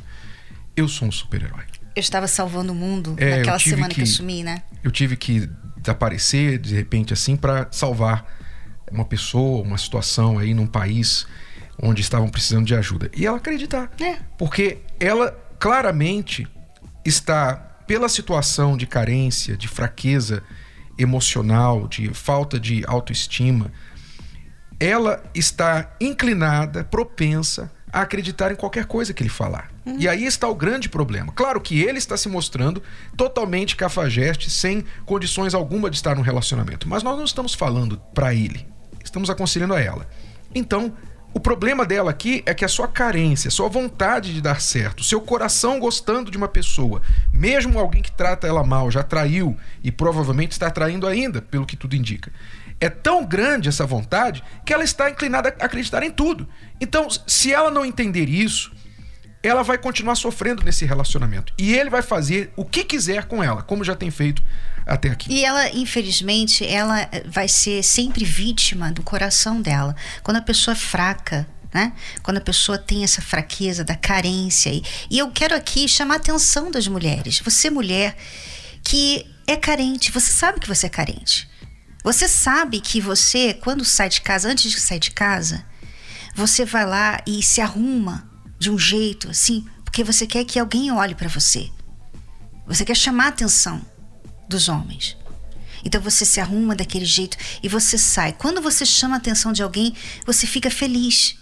Eu 0.76 0.86
sou 0.86 1.08
um 1.08 1.12
super-herói. 1.12 1.64
Eu 1.96 2.00
estava 2.00 2.28
salvando 2.28 2.72
o 2.72 2.74
mundo 2.76 3.16
é, 3.16 3.38
naquela 3.38 3.58
semana 3.58 3.88
que, 3.88 3.96
que 3.96 4.02
eu 4.02 4.06
sumi, 4.06 4.44
né? 4.44 4.62
Eu 4.84 4.92
tive 4.92 5.16
que 5.16 5.50
desaparecer 5.76 6.60
de 6.60 6.76
repente 6.76 7.12
assim 7.12 7.34
para 7.36 7.66
salvar 7.72 8.24
uma 8.88 9.04
pessoa, 9.04 9.64
uma 9.64 9.78
situação 9.78 10.38
aí 10.38 10.54
num 10.54 10.66
país 10.68 11.26
onde 11.82 12.00
estavam 12.00 12.28
precisando 12.28 12.66
de 12.66 12.74
ajuda. 12.74 13.10
E 13.14 13.26
ela 13.26 13.36
acreditar. 13.36 13.90
É. 14.00 14.18
Porque 14.38 14.78
ela 14.98 15.30
claramente 15.58 16.46
está, 17.04 17.54
pela 17.86 18.08
situação 18.08 18.76
de 18.76 18.86
carência, 18.86 19.56
de 19.56 19.68
fraqueza 19.68 20.42
emocional, 20.98 21.88
de 21.88 22.12
falta 22.14 22.58
de 22.58 22.84
autoestima, 22.86 23.72
ela 24.78 25.22
está 25.34 25.94
inclinada, 26.00 26.84
propensa 26.84 27.70
a 27.92 28.02
acreditar 28.02 28.50
em 28.50 28.56
qualquer 28.56 28.86
coisa 28.86 29.14
que 29.14 29.22
ele 29.22 29.30
falar. 29.30 29.70
Uhum. 29.86 29.96
E 29.98 30.08
aí 30.08 30.24
está 30.24 30.48
o 30.48 30.54
grande 30.54 30.88
problema. 30.88 31.32
Claro 31.32 31.60
que 31.60 31.80
ele 31.80 31.98
está 31.98 32.16
se 32.16 32.28
mostrando 32.28 32.82
totalmente 33.16 33.76
cafajeste, 33.76 34.50
sem 34.50 34.84
condições 35.06 35.54
alguma 35.54 35.88
de 35.88 35.96
estar 35.96 36.16
num 36.16 36.22
relacionamento. 36.22 36.88
Mas 36.88 37.02
nós 37.02 37.16
não 37.16 37.24
estamos 37.24 37.54
falando 37.54 37.98
para 38.12 38.34
ele, 38.34 38.66
estamos 39.04 39.30
aconselhando 39.30 39.74
a 39.74 39.80
ela. 39.80 40.08
Então, 40.52 40.92
o 41.34 41.40
problema 41.40 41.84
dela 41.84 42.12
aqui 42.12 42.44
é 42.46 42.54
que 42.54 42.64
a 42.64 42.68
sua 42.68 42.86
carência, 42.86 43.48
a 43.48 43.50
sua 43.50 43.68
vontade 43.68 44.32
de 44.32 44.40
dar 44.40 44.60
certo, 44.60 45.00
o 45.00 45.04
seu 45.04 45.20
coração 45.20 45.80
gostando 45.80 46.30
de 46.30 46.38
uma 46.38 46.46
pessoa, 46.46 47.02
mesmo 47.32 47.76
alguém 47.80 48.00
que 48.00 48.12
trata 48.12 48.46
ela 48.46 48.62
mal, 48.62 48.88
já 48.88 49.02
traiu 49.02 49.56
e 49.82 49.90
provavelmente 49.90 50.52
está 50.52 50.70
traindo 50.70 51.08
ainda, 51.08 51.42
pelo 51.42 51.66
que 51.66 51.76
tudo 51.76 51.96
indica. 51.96 52.32
É 52.80 52.88
tão 52.88 53.24
grande 53.24 53.68
essa 53.68 53.84
vontade 53.84 54.44
que 54.64 54.72
ela 54.72 54.84
está 54.84 55.10
inclinada 55.10 55.54
a 55.60 55.64
acreditar 55.64 56.04
em 56.04 56.10
tudo. 56.10 56.48
Então, 56.80 57.08
se 57.26 57.52
ela 57.52 57.70
não 57.70 57.84
entender 57.84 58.28
isso, 58.28 58.72
ela 59.42 59.64
vai 59.64 59.76
continuar 59.76 60.14
sofrendo 60.14 60.62
nesse 60.62 60.84
relacionamento. 60.84 61.52
E 61.58 61.74
ele 61.74 61.90
vai 61.90 62.02
fazer 62.02 62.52
o 62.56 62.64
que 62.64 62.84
quiser 62.84 63.24
com 63.24 63.42
ela, 63.42 63.60
como 63.60 63.82
já 63.82 63.96
tem 63.96 64.10
feito 64.10 64.40
até 64.86 65.08
aqui. 65.08 65.32
E 65.32 65.44
ela, 65.44 65.68
infelizmente, 65.70 66.66
ela 66.66 67.08
vai 67.26 67.48
ser 67.48 67.82
sempre 67.82 68.24
vítima 68.24 68.92
do 68.92 69.02
coração 69.02 69.60
dela. 69.60 69.96
Quando 70.22 70.38
a 70.38 70.42
pessoa 70.42 70.72
é 70.72 70.76
fraca, 70.76 71.46
né? 71.72 71.92
Quando 72.22 72.36
a 72.36 72.40
pessoa 72.40 72.78
tem 72.78 73.02
essa 73.02 73.20
fraqueza 73.20 73.82
da 73.82 73.96
carência. 73.96 74.70
E, 74.70 74.82
e 75.10 75.18
eu 75.18 75.30
quero 75.30 75.56
aqui 75.56 75.88
chamar 75.88 76.14
a 76.14 76.16
atenção 76.18 76.70
das 76.70 76.86
mulheres. 76.86 77.40
Você, 77.40 77.68
mulher, 77.68 78.16
que 78.82 79.26
é 79.46 79.56
carente, 79.56 80.12
você 80.12 80.32
sabe 80.32 80.60
que 80.60 80.68
você 80.68 80.86
é 80.86 80.90
carente. 80.90 81.48
Você 82.04 82.28
sabe 82.28 82.80
que 82.80 83.00
você, 83.00 83.54
quando 83.54 83.84
sai 83.84 84.08
de 84.08 84.20
casa, 84.20 84.48
antes 84.48 84.70
de 84.70 84.78
sair 84.78 85.00
de 85.00 85.10
casa, 85.10 85.64
você 86.34 86.64
vai 86.64 86.86
lá 86.86 87.20
e 87.26 87.42
se 87.42 87.60
arruma 87.60 88.30
de 88.58 88.70
um 88.70 88.78
jeito 88.78 89.30
assim, 89.30 89.66
porque 89.84 90.04
você 90.04 90.26
quer 90.26 90.44
que 90.44 90.58
alguém 90.58 90.92
olhe 90.92 91.14
para 91.14 91.28
você. 91.28 91.70
Você 92.66 92.84
quer 92.84 92.94
chamar 92.96 93.26
a 93.26 93.28
atenção 93.28 93.82
dos 94.48 94.68
homens. 94.68 95.16
Então 95.84 96.00
você 96.00 96.24
se 96.24 96.40
arruma 96.40 96.74
daquele 96.74 97.04
jeito 97.04 97.36
e 97.62 97.68
você 97.68 97.98
sai. 97.98 98.32
Quando 98.32 98.60
você 98.60 98.86
chama 98.86 99.16
a 99.16 99.18
atenção 99.18 99.52
de 99.52 99.62
alguém, 99.62 99.94
você 100.24 100.46
fica 100.46 100.70
feliz. 100.70 101.36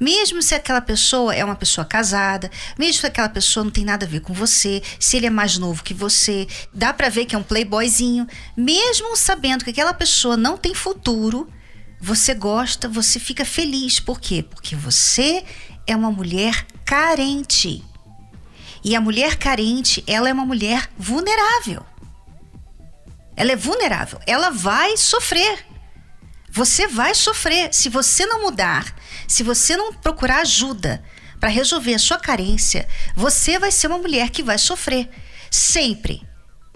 Mesmo 0.00 0.42
se 0.42 0.54
aquela 0.54 0.80
pessoa 0.80 1.34
é 1.34 1.44
uma 1.44 1.54
pessoa 1.54 1.84
casada, 1.84 2.50
mesmo 2.78 3.00
se 3.00 3.06
aquela 3.06 3.28
pessoa 3.28 3.64
não 3.64 3.70
tem 3.70 3.84
nada 3.84 4.06
a 4.06 4.08
ver 4.08 4.20
com 4.20 4.32
você, 4.32 4.82
se 4.98 5.16
ele 5.16 5.26
é 5.26 5.30
mais 5.30 5.58
novo 5.58 5.84
que 5.84 5.94
você, 5.94 6.48
dá 6.72 6.92
para 6.92 7.08
ver 7.08 7.26
que 7.26 7.34
é 7.34 7.38
um 7.38 7.42
playboyzinho, 7.42 8.26
mesmo 8.56 9.16
sabendo 9.16 9.64
que 9.64 9.70
aquela 9.70 9.94
pessoa 9.94 10.36
não 10.36 10.56
tem 10.56 10.74
futuro, 10.74 11.48
você 12.00 12.34
gosta, 12.34 12.88
você 12.88 13.18
fica 13.18 13.44
feliz. 13.44 14.00
Por 14.00 14.20
quê? 14.20 14.42
Porque 14.42 14.74
você 14.74 15.44
é 15.86 15.94
uma 15.94 16.10
mulher 16.10 16.66
carente. 16.84 17.84
E 18.82 18.94
a 18.94 19.00
mulher 19.00 19.36
carente, 19.36 20.04
ela 20.06 20.28
é 20.28 20.32
uma 20.32 20.44
mulher 20.44 20.90
vulnerável. 20.98 21.84
Ela 23.36 23.52
é 23.52 23.56
vulnerável. 23.56 24.20
Ela 24.26 24.50
vai 24.50 24.96
sofrer. 24.96 25.66
Você 26.50 26.86
vai 26.86 27.14
sofrer 27.14 27.74
se 27.74 27.88
você 27.88 28.24
não 28.26 28.42
mudar, 28.42 28.94
se 29.26 29.42
você 29.42 29.76
não 29.76 29.92
procurar 29.92 30.42
ajuda 30.42 31.02
para 31.40 31.48
resolver 31.48 31.94
a 31.94 31.98
sua 31.98 32.18
carência, 32.18 32.88
você 33.16 33.58
vai 33.58 33.72
ser 33.72 33.88
uma 33.88 33.98
mulher 33.98 34.30
que 34.30 34.42
vai 34.42 34.56
sofrer 34.56 35.10
sempre. 35.50 36.22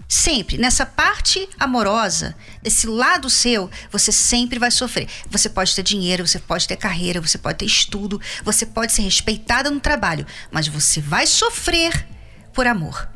Sempre. 0.07 0.57
Nessa 0.57 0.87
parte 0.87 1.47
amorosa, 1.59 2.35
desse 2.63 2.87
lado 2.87 3.29
seu, 3.29 3.69
você 3.91 4.11
sempre 4.11 4.57
vai 4.57 4.71
sofrer. 4.71 5.07
Você 5.29 5.47
pode 5.47 5.75
ter 5.75 5.83
dinheiro, 5.83 6.27
você 6.27 6.39
pode 6.39 6.67
ter 6.67 6.75
carreira, 6.75 7.21
você 7.21 7.37
pode 7.37 7.59
ter 7.59 7.65
estudo, 7.65 8.19
você 8.43 8.65
pode 8.65 8.91
ser 8.91 9.03
respeitada 9.03 9.69
no 9.69 9.79
trabalho, 9.79 10.25
mas 10.51 10.67
você 10.67 10.99
vai 10.99 11.27
sofrer 11.27 12.07
por 12.53 12.65
amor. 12.65 13.07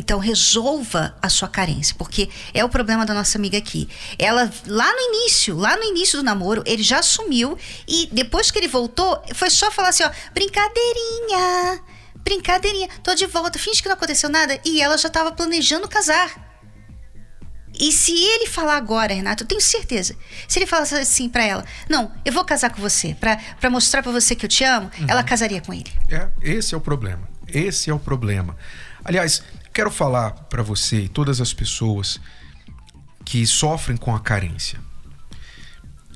Então 0.00 0.18
resolva 0.18 1.14
a 1.20 1.28
sua 1.28 1.46
carência, 1.46 1.94
porque 1.98 2.30
é 2.54 2.64
o 2.64 2.70
problema 2.70 3.04
da 3.04 3.12
nossa 3.12 3.36
amiga 3.36 3.58
aqui. 3.58 3.86
Ela 4.18 4.50
lá 4.66 4.90
no 4.90 5.00
início, 5.14 5.54
lá 5.54 5.76
no 5.76 5.84
início 5.84 6.18
do 6.18 6.24
namoro, 6.24 6.62
ele 6.64 6.82
já 6.82 7.02
sumiu 7.02 7.56
e 7.86 8.08
depois 8.10 8.50
que 8.50 8.58
ele 8.58 8.66
voltou, 8.66 9.22
foi 9.34 9.50
só 9.50 9.70
falar 9.70 9.90
assim, 9.90 10.02
ó, 10.02 10.10
brincadeirinha 10.32 11.82
brincadeirinha, 12.22 12.88
tô 13.02 13.14
de 13.14 13.26
volta, 13.26 13.58
finge 13.58 13.82
que 13.82 13.88
não 13.88 13.94
aconteceu 13.94 14.28
nada. 14.28 14.58
E 14.64 14.80
ela 14.80 14.96
já 14.96 15.08
estava 15.08 15.32
planejando 15.32 15.88
casar. 15.88 16.48
E 17.78 17.92
se 17.92 18.12
ele 18.12 18.46
falar 18.46 18.76
agora, 18.76 19.14
Renato, 19.14 19.42
eu 19.42 19.48
tenho 19.48 19.60
certeza. 19.60 20.14
Se 20.46 20.58
ele 20.58 20.66
falasse 20.66 20.94
assim 20.94 21.28
para 21.28 21.44
ela, 21.44 21.64
não, 21.88 22.12
eu 22.24 22.32
vou 22.32 22.44
casar 22.44 22.70
com 22.70 22.80
você, 22.80 23.14
para 23.14 23.70
mostrar 23.70 24.02
para 24.02 24.12
você 24.12 24.34
que 24.34 24.44
eu 24.44 24.50
te 24.50 24.64
amo, 24.64 24.90
uhum. 24.98 25.06
ela 25.08 25.22
casaria 25.22 25.60
com 25.60 25.72
ele. 25.72 25.90
É, 26.10 26.28
esse 26.42 26.74
é 26.74 26.76
o 26.76 26.80
problema. 26.80 27.28
Esse 27.48 27.90
é 27.90 27.94
o 27.94 27.98
problema. 27.98 28.56
Aliás, 29.04 29.42
quero 29.72 29.90
falar 29.90 30.32
para 30.48 30.62
você 30.62 31.02
e 31.02 31.08
todas 31.08 31.40
as 31.40 31.52
pessoas 31.52 32.20
que 33.24 33.46
sofrem 33.46 33.96
com 33.96 34.14
a 34.14 34.20
carência. 34.20 34.80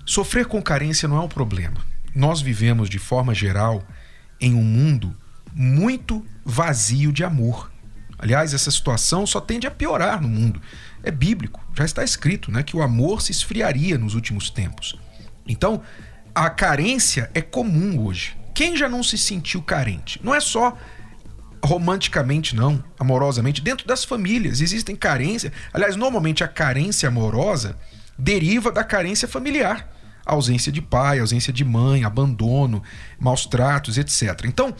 Sofrer 0.06 0.46
com 0.46 0.60
carência 0.60 1.08
não 1.08 1.16
é 1.16 1.20
um 1.20 1.28
problema. 1.28 1.80
Nós 2.14 2.40
vivemos, 2.40 2.88
de 2.90 2.98
forma 2.98 3.34
geral, 3.34 3.82
em 4.40 4.54
um 4.54 4.62
mundo 4.62 5.16
muito 5.52 6.24
vazio 6.44 7.12
de 7.12 7.24
amor. 7.24 7.72
Aliás, 8.18 8.54
essa 8.54 8.70
situação 8.70 9.26
só 9.26 9.40
tende 9.40 9.66
a 9.66 9.70
piorar 9.70 10.20
no 10.20 10.28
mundo. 10.28 10.60
É 11.02 11.10
bíblico, 11.10 11.64
já 11.76 11.84
está 11.84 12.02
escrito, 12.02 12.50
né, 12.50 12.62
que 12.62 12.76
o 12.76 12.82
amor 12.82 13.22
se 13.22 13.32
esfriaria 13.32 13.98
nos 13.98 14.14
últimos 14.14 14.50
tempos. 14.50 14.98
Então, 15.46 15.82
a 16.34 16.48
carência 16.50 17.30
é 17.34 17.40
comum 17.40 18.04
hoje. 18.04 18.36
Quem 18.54 18.76
já 18.76 18.88
não 18.88 19.02
se 19.02 19.18
sentiu 19.18 19.62
carente? 19.62 20.20
Não 20.22 20.34
é 20.34 20.40
só 20.40 20.76
romanticamente, 21.64 22.54
não, 22.54 22.82
amorosamente. 22.98 23.62
Dentro 23.62 23.86
das 23.86 24.04
famílias 24.04 24.60
existem 24.60 24.94
carências. 24.94 25.52
Aliás, 25.72 25.96
normalmente 25.96 26.44
a 26.44 26.48
carência 26.48 27.08
amorosa 27.08 27.76
deriva 28.18 28.70
da 28.70 28.84
carência 28.84 29.26
familiar. 29.26 29.90
ausência 30.26 30.72
de 30.72 30.80
pai, 30.80 31.18
ausência 31.18 31.52
de 31.52 31.62
mãe, 31.64 32.02
abandono, 32.02 32.82
maus 33.18 33.44
tratos, 33.44 33.98
etc. 33.98 34.46
Então, 34.46 34.74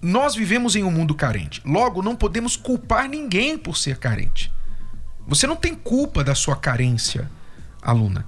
nós 0.00 0.34
vivemos 0.34 0.76
em 0.76 0.82
um 0.82 0.90
mundo 0.90 1.14
carente. 1.14 1.60
Logo, 1.64 2.02
não 2.02 2.16
podemos 2.16 2.56
culpar 2.56 3.06
ninguém 3.06 3.58
por 3.58 3.76
ser 3.76 3.98
carente. 3.98 4.50
Você 5.26 5.46
não 5.46 5.56
tem 5.56 5.74
culpa 5.74 6.24
da 6.24 6.34
sua 6.34 6.56
carência, 6.56 7.30
aluna. 7.82 8.24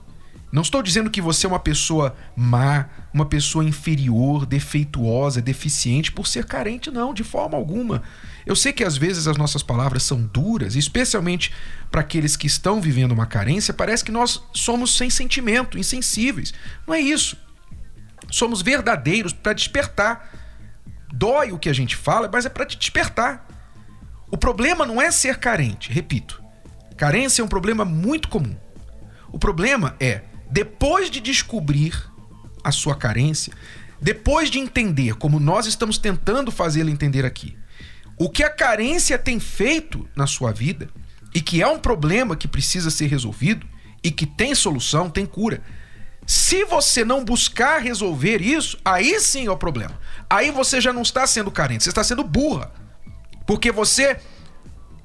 Não 0.52 0.62
estou 0.62 0.82
dizendo 0.82 1.10
que 1.10 1.20
você 1.20 1.46
é 1.46 1.48
uma 1.48 1.60
pessoa 1.60 2.16
má, 2.34 2.88
uma 3.14 3.24
pessoa 3.24 3.64
inferior, 3.64 4.44
defeituosa, 4.44 5.40
deficiente 5.40 6.10
por 6.10 6.26
ser 6.26 6.44
carente, 6.44 6.90
não, 6.90 7.14
de 7.14 7.22
forma 7.22 7.56
alguma. 7.56 8.02
Eu 8.44 8.56
sei 8.56 8.72
que 8.72 8.82
às 8.82 8.96
vezes 8.96 9.28
as 9.28 9.36
nossas 9.36 9.62
palavras 9.62 10.02
são 10.02 10.20
duras, 10.20 10.74
especialmente 10.74 11.52
para 11.88 12.00
aqueles 12.00 12.36
que 12.36 12.48
estão 12.48 12.80
vivendo 12.80 13.12
uma 13.12 13.26
carência, 13.26 13.72
parece 13.72 14.04
que 14.04 14.10
nós 14.10 14.42
somos 14.52 14.96
sem 14.96 15.08
sentimento, 15.08 15.78
insensíveis. 15.78 16.52
Não 16.84 16.94
é 16.94 17.00
isso. 17.00 17.36
Somos 18.28 18.60
verdadeiros 18.60 19.32
para 19.32 19.52
despertar. 19.52 20.30
Dói 21.12 21.52
o 21.52 21.58
que 21.58 21.68
a 21.68 21.72
gente 21.72 21.94
fala, 21.94 22.28
mas 22.32 22.44
é 22.44 22.48
para 22.48 22.66
te 22.66 22.76
despertar. 22.76 23.46
O 24.30 24.36
problema 24.36 24.84
não 24.84 25.00
é 25.00 25.12
ser 25.12 25.38
carente, 25.38 25.92
repito. 25.92 26.42
Carência 26.96 27.40
é 27.40 27.44
um 27.44 27.48
problema 27.48 27.84
muito 27.84 28.28
comum. 28.28 28.56
O 29.32 29.38
problema 29.38 29.94
é 30.00 30.22
depois 30.50 31.10
de 31.10 31.20
descobrir 31.20 31.94
a 32.62 32.72
sua 32.72 32.94
carência, 32.94 33.52
depois 34.00 34.50
de 34.50 34.58
entender, 34.58 35.14
como 35.14 35.38
nós 35.38 35.66
estamos 35.66 35.98
tentando 35.98 36.50
fazê-lo 36.50 36.90
entender 36.90 37.24
aqui, 37.24 37.56
o 38.18 38.28
que 38.28 38.42
a 38.42 38.50
carência 38.50 39.18
tem 39.18 39.38
feito 39.38 40.08
na 40.14 40.26
sua 40.26 40.52
vida 40.52 40.88
e 41.34 41.40
que 41.40 41.62
é 41.62 41.66
um 41.66 41.78
problema 41.78 42.36
que 42.36 42.48
precisa 42.48 42.90
ser 42.90 43.06
resolvido 43.06 43.66
e 44.02 44.10
que 44.10 44.26
tem 44.26 44.54
solução, 44.54 45.08
tem 45.08 45.24
cura. 45.24 45.62
Se 46.26 46.64
você 46.64 47.04
não 47.04 47.24
buscar 47.24 47.80
resolver 47.80 48.40
isso, 48.40 48.78
aí 48.84 49.18
sim 49.20 49.46
é 49.46 49.50
o 49.50 49.56
problema. 49.56 49.98
Aí 50.28 50.50
você 50.50 50.80
já 50.80 50.92
não 50.92 51.02
está 51.02 51.26
sendo 51.26 51.50
carente, 51.50 51.84
você 51.84 51.90
está 51.90 52.04
sendo 52.04 52.22
burra. 52.22 52.72
Porque 53.46 53.72
você 53.72 54.18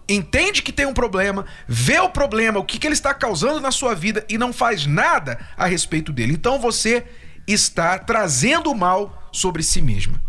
entende 0.08 0.62
que 0.62 0.72
tem 0.72 0.86
um 0.86 0.94
problema, 0.94 1.46
vê 1.68 2.00
o 2.00 2.10
problema, 2.10 2.60
o 2.60 2.66
que, 2.66 2.78
que 2.78 2.88
ele 2.88 2.94
está 2.94 3.14
causando 3.14 3.60
na 3.60 3.72
sua 3.72 3.96
vida 3.96 4.26
e 4.30 4.38
não 4.38 4.54
faz 4.54 4.86
nada 4.86 5.40
a 5.58 5.66
respeito 5.66 6.12
dele. 6.12 6.34
Então 6.34 6.60
você 6.60 7.06
está 7.48 7.98
trazendo 7.98 8.72
o 8.72 8.76
mal 8.76 9.30
sobre 9.32 9.64
si 9.64 9.82
mesma. 9.82 10.22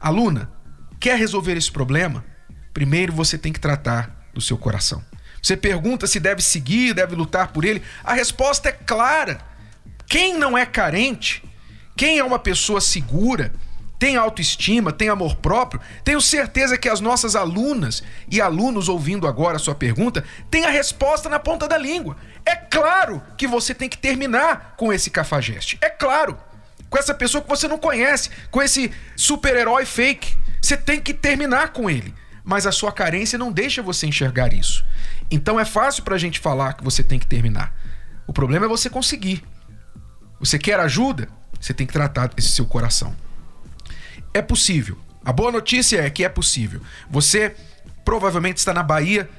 Aluna, 0.00 0.50
quer 1.00 1.18
resolver 1.18 1.56
esse 1.56 1.70
problema? 1.70 2.24
Primeiro 2.72 3.12
você 3.12 3.38
tem 3.38 3.52
que 3.52 3.60
tratar 3.60 4.28
do 4.34 4.40
seu 4.40 4.58
coração. 4.58 5.02
Você 5.42 5.56
pergunta 5.56 6.06
se 6.06 6.18
deve 6.18 6.42
seguir, 6.42 6.94
deve 6.94 7.14
lutar 7.14 7.48
por 7.52 7.64
ele. 7.64 7.82
A 8.02 8.14
resposta 8.14 8.70
é 8.70 8.72
clara. 8.72 9.40
Quem 10.06 10.38
não 10.38 10.56
é 10.56 10.66
carente, 10.66 11.42
quem 11.96 12.18
é 12.18 12.24
uma 12.24 12.38
pessoa 12.38 12.80
segura, 12.80 13.52
tem 13.98 14.16
autoestima, 14.16 14.92
tem 14.92 15.08
amor 15.08 15.36
próprio, 15.36 15.80
tenho 16.02 16.20
certeza 16.20 16.76
que 16.76 16.88
as 16.88 17.00
nossas 17.00 17.36
alunas 17.36 18.02
e 18.30 18.40
alunos 18.40 18.88
ouvindo 18.88 19.26
agora 19.26 19.56
a 19.56 19.60
sua 19.60 19.74
pergunta 19.74 20.24
têm 20.50 20.64
a 20.66 20.70
resposta 20.70 21.28
na 21.28 21.38
ponta 21.38 21.68
da 21.68 21.78
língua. 21.78 22.16
É 22.44 22.54
claro 22.54 23.22
que 23.36 23.46
você 23.46 23.74
tem 23.74 23.88
que 23.88 23.96
terminar 23.96 24.74
com 24.76 24.92
esse 24.92 25.10
cafajeste. 25.10 25.78
É 25.80 25.88
claro. 25.88 26.36
Com 26.90 26.98
essa 26.98 27.14
pessoa 27.14 27.42
que 27.42 27.48
você 27.48 27.66
não 27.66 27.78
conhece, 27.78 28.30
com 28.50 28.62
esse 28.62 28.92
super-herói 29.16 29.86
fake. 29.86 30.36
Você 30.60 30.76
tem 30.76 31.00
que 31.00 31.14
terminar 31.14 31.72
com 31.72 31.88
ele. 31.88 32.14
Mas 32.44 32.66
a 32.66 32.72
sua 32.72 32.92
carência 32.92 33.38
não 33.38 33.50
deixa 33.50 33.82
você 33.82 34.06
enxergar 34.06 34.52
isso. 34.52 34.84
Então 35.30 35.58
é 35.58 35.64
fácil 35.64 36.02
pra 36.02 36.18
gente 36.18 36.38
falar 36.38 36.74
que 36.74 36.84
você 36.84 37.02
tem 37.02 37.18
que 37.18 37.26
terminar. 37.26 37.74
O 38.26 38.32
problema 38.32 38.66
é 38.66 38.68
você 38.68 38.90
conseguir. 38.90 39.42
Você 40.38 40.58
quer 40.58 40.78
ajuda? 40.78 41.28
Você 41.58 41.72
tem 41.72 41.86
que 41.86 41.92
tratar 41.92 42.30
esse 42.36 42.48
seu 42.48 42.66
coração. 42.66 43.16
É 44.34 44.42
possível. 44.42 44.98
A 45.24 45.32
boa 45.32 45.52
notícia 45.52 46.02
é 46.02 46.10
que 46.10 46.24
é 46.24 46.28
possível. 46.28 46.82
Você 47.08 47.54
provavelmente 48.04 48.58
está 48.58 48.74
na 48.74 48.82
Bahia, 48.82 49.30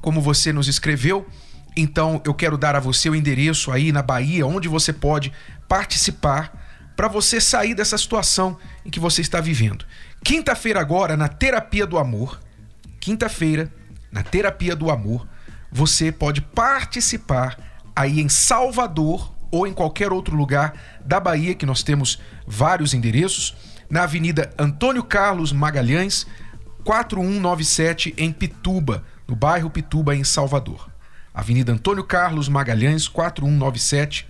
como 0.00 0.20
você 0.22 0.52
nos 0.52 0.66
escreveu. 0.66 1.28
Então 1.76 2.20
eu 2.24 2.32
quero 2.32 2.56
dar 2.56 2.74
a 2.74 2.80
você 2.80 3.10
o 3.10 3.14
endereço 3.14 3.70
aí 3.70 3.92
na 3.92 4.02
Bahia, 4.02 4.46
onde 4.46 4.66
você 4.66 4.92
pode 4.92 5.30
participar 5.68 6.66
para 6.96 7.06
você 7.06 7.40
sair 7.40 7.74
dessa 7.74 7.96
situação 7.96 8.58
em 8.84 8.90
que 8.90 8.98
você 8.98 9.20
está 9.20 9.40
vivendo. 9.40 9.84
Quinta-feira 10.24 10.80
agora 10.80 11.16
na 11.16 11.28
Terapia 11.28 11.86
do 11.86 11.98
Amor, 11.98 12.40
quinta-feira 12.98 13.70
na 14.10 14.22
Terapia 14.22 14.74
do 14.74 14.90
Amor, 14.90 15.28
você 15.70 16.10
pode 16.10 16.40
participar 16.40 17.56
aí 17.94 18.20
em 18.20 18.28
Salvador 18.28 19.32
ou 19.50 19.66
em 19.66 19.72
qualquer 19.72 20.12
outro 20.12 20.34
lugar 20.34 20.74
da 21.04 21.20
Bahia 21.20 21.54
que 21.54 21.66
nós 21.66 21.82
temos 21.82 22.20
vários 22.46 22.94
endereços 22.94 23.54
na 23.90 24.02
Avenida 24.02 24.50
Antônio 24.58 25.02
Carlos 25.02 25.52
Magalhães, 25.52 26.26
4197, 26.84 28.14
em 28.16 28.32
Pituba, 28.32 29.04
no 29.26 29.34
bairro 29.34 29.70
Pituba, 29.70 30.14
em 30.14 30.24
Salvador. 30.24 30.90
Avenida 31.32 31.72
Antônio 31.72 32.04
Carlos 32.04 32.48
Magalhães, 32.48 33.06
4197, 33.06 34.28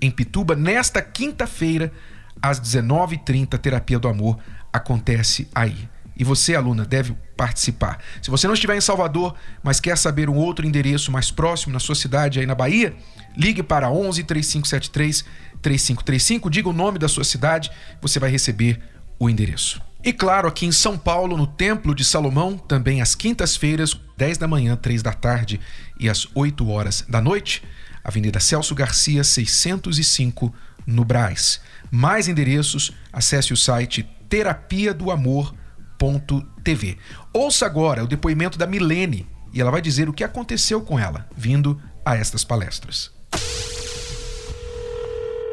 em 0.00 0.10
Pituba, 0.10 0.54
nesta 0.54 1.02
quinta-feira, 1.02 1.92
às 2.40 2.60
19h30, 2.60 3.58
Terapia 3.58 3.98
do 3.98 4.08
Amor 4.08 4.38
acontece 4.72 5.48
aí. 5.54 5.88
E 6.18 6.24
você, 6.24 6.54
aluna, 6.54 6.84
deve 6.84 7.14
participar. 7.36 7.98
Se 8.22 8.30
você 8.30 8.46
não 8.46 8.54
estiver 8.54 8.74
em 8.74 8.80
Salvador, 8.80 9.34
mas 9.62 9.80
quer 9.80 9.98
saber 9.98 10.30
um 10.30 10.36
outro 10.36 10.66
endereço 10.66 11.12
mais 11.12 11.30
próximo 11.30 11.72
na 11.72 11.78
sua 11.78 11.94
cidade 11.94 12.40
aí 12.40 12.46
na 12.46 12.54
Bahia, 12.54 12.96
ligue 13.36 13.62
para 13.62 13.90
11 13.90 14.24
3573 14.24 15.24
3535, 15.60 16.48
diga 16.48 16.68
o 16.68 16.72
nome 16.72 16.98
da 16.98 17.08
sua 17.08 17.24
cidade, 17.24 17.70
você 18.00 18.18
vai 18.18 18.30
receber 18.30 18.80
o 19.18 19.28
endereço. 19.28 19.80
E 20.04 20.12
claro, 20.12 20.46
aqui 20.46 20.64
em 20.64 20.70
São 20.70 20.96
Paulo, 20.96 21.36
no 21.36 21.48
Templo 21.48 21.92
de 21.92 22.04
Salomão, 22.04 22.56
também 22.56 23.02
às 23.02 23.16
quintas-feiras, 23.16 24.00
10 24.16 24.38
da 24.38 24.46
manhã, 24.46 24.76
3 24.76 25.02
da 25.02 25.12
tarde 25.12 25.60
e 25.98 26.08
às 26.08 26.28
8 26.32 26.68
horas 26.68 27.04
da 27.08 27.20
noite, 27.20 27.64
Avenida 28.04 28.38
Celso 28.38 28.72
Garcia, 28.72 29.24
605, 29.24 30.54
no 30.86 31.04
Braz. 31.04 31.60
Mais 31.90 32.28
endereços, 32.28 32.92
acesse 33.12 33.52
o 33.52 33.56
site 33.56 34.08
terapia 34.28 34.94
do 34.94 35.10
amor.tv. 35.10 36.98
Ouça 37.32 37.66
agora 37.66 38.04
o 38.04 38.06
depoimento 38.06 38.56
da 38.56 38.66
Milene 38.66 39.26
e 39.52 39.60
ela 39.60 39.72
vai 39.72 39.82
dizer 39.82 40.08
o 40.08 40.12
que 40.12 40.22
aconteceu 40.22 40.80
com 40.82 41.00
ela 41.00 41.28
vindo 41.36 41.80
a 42.04 42.16
estas 42.16 42.44
palestras. 42.44 43.10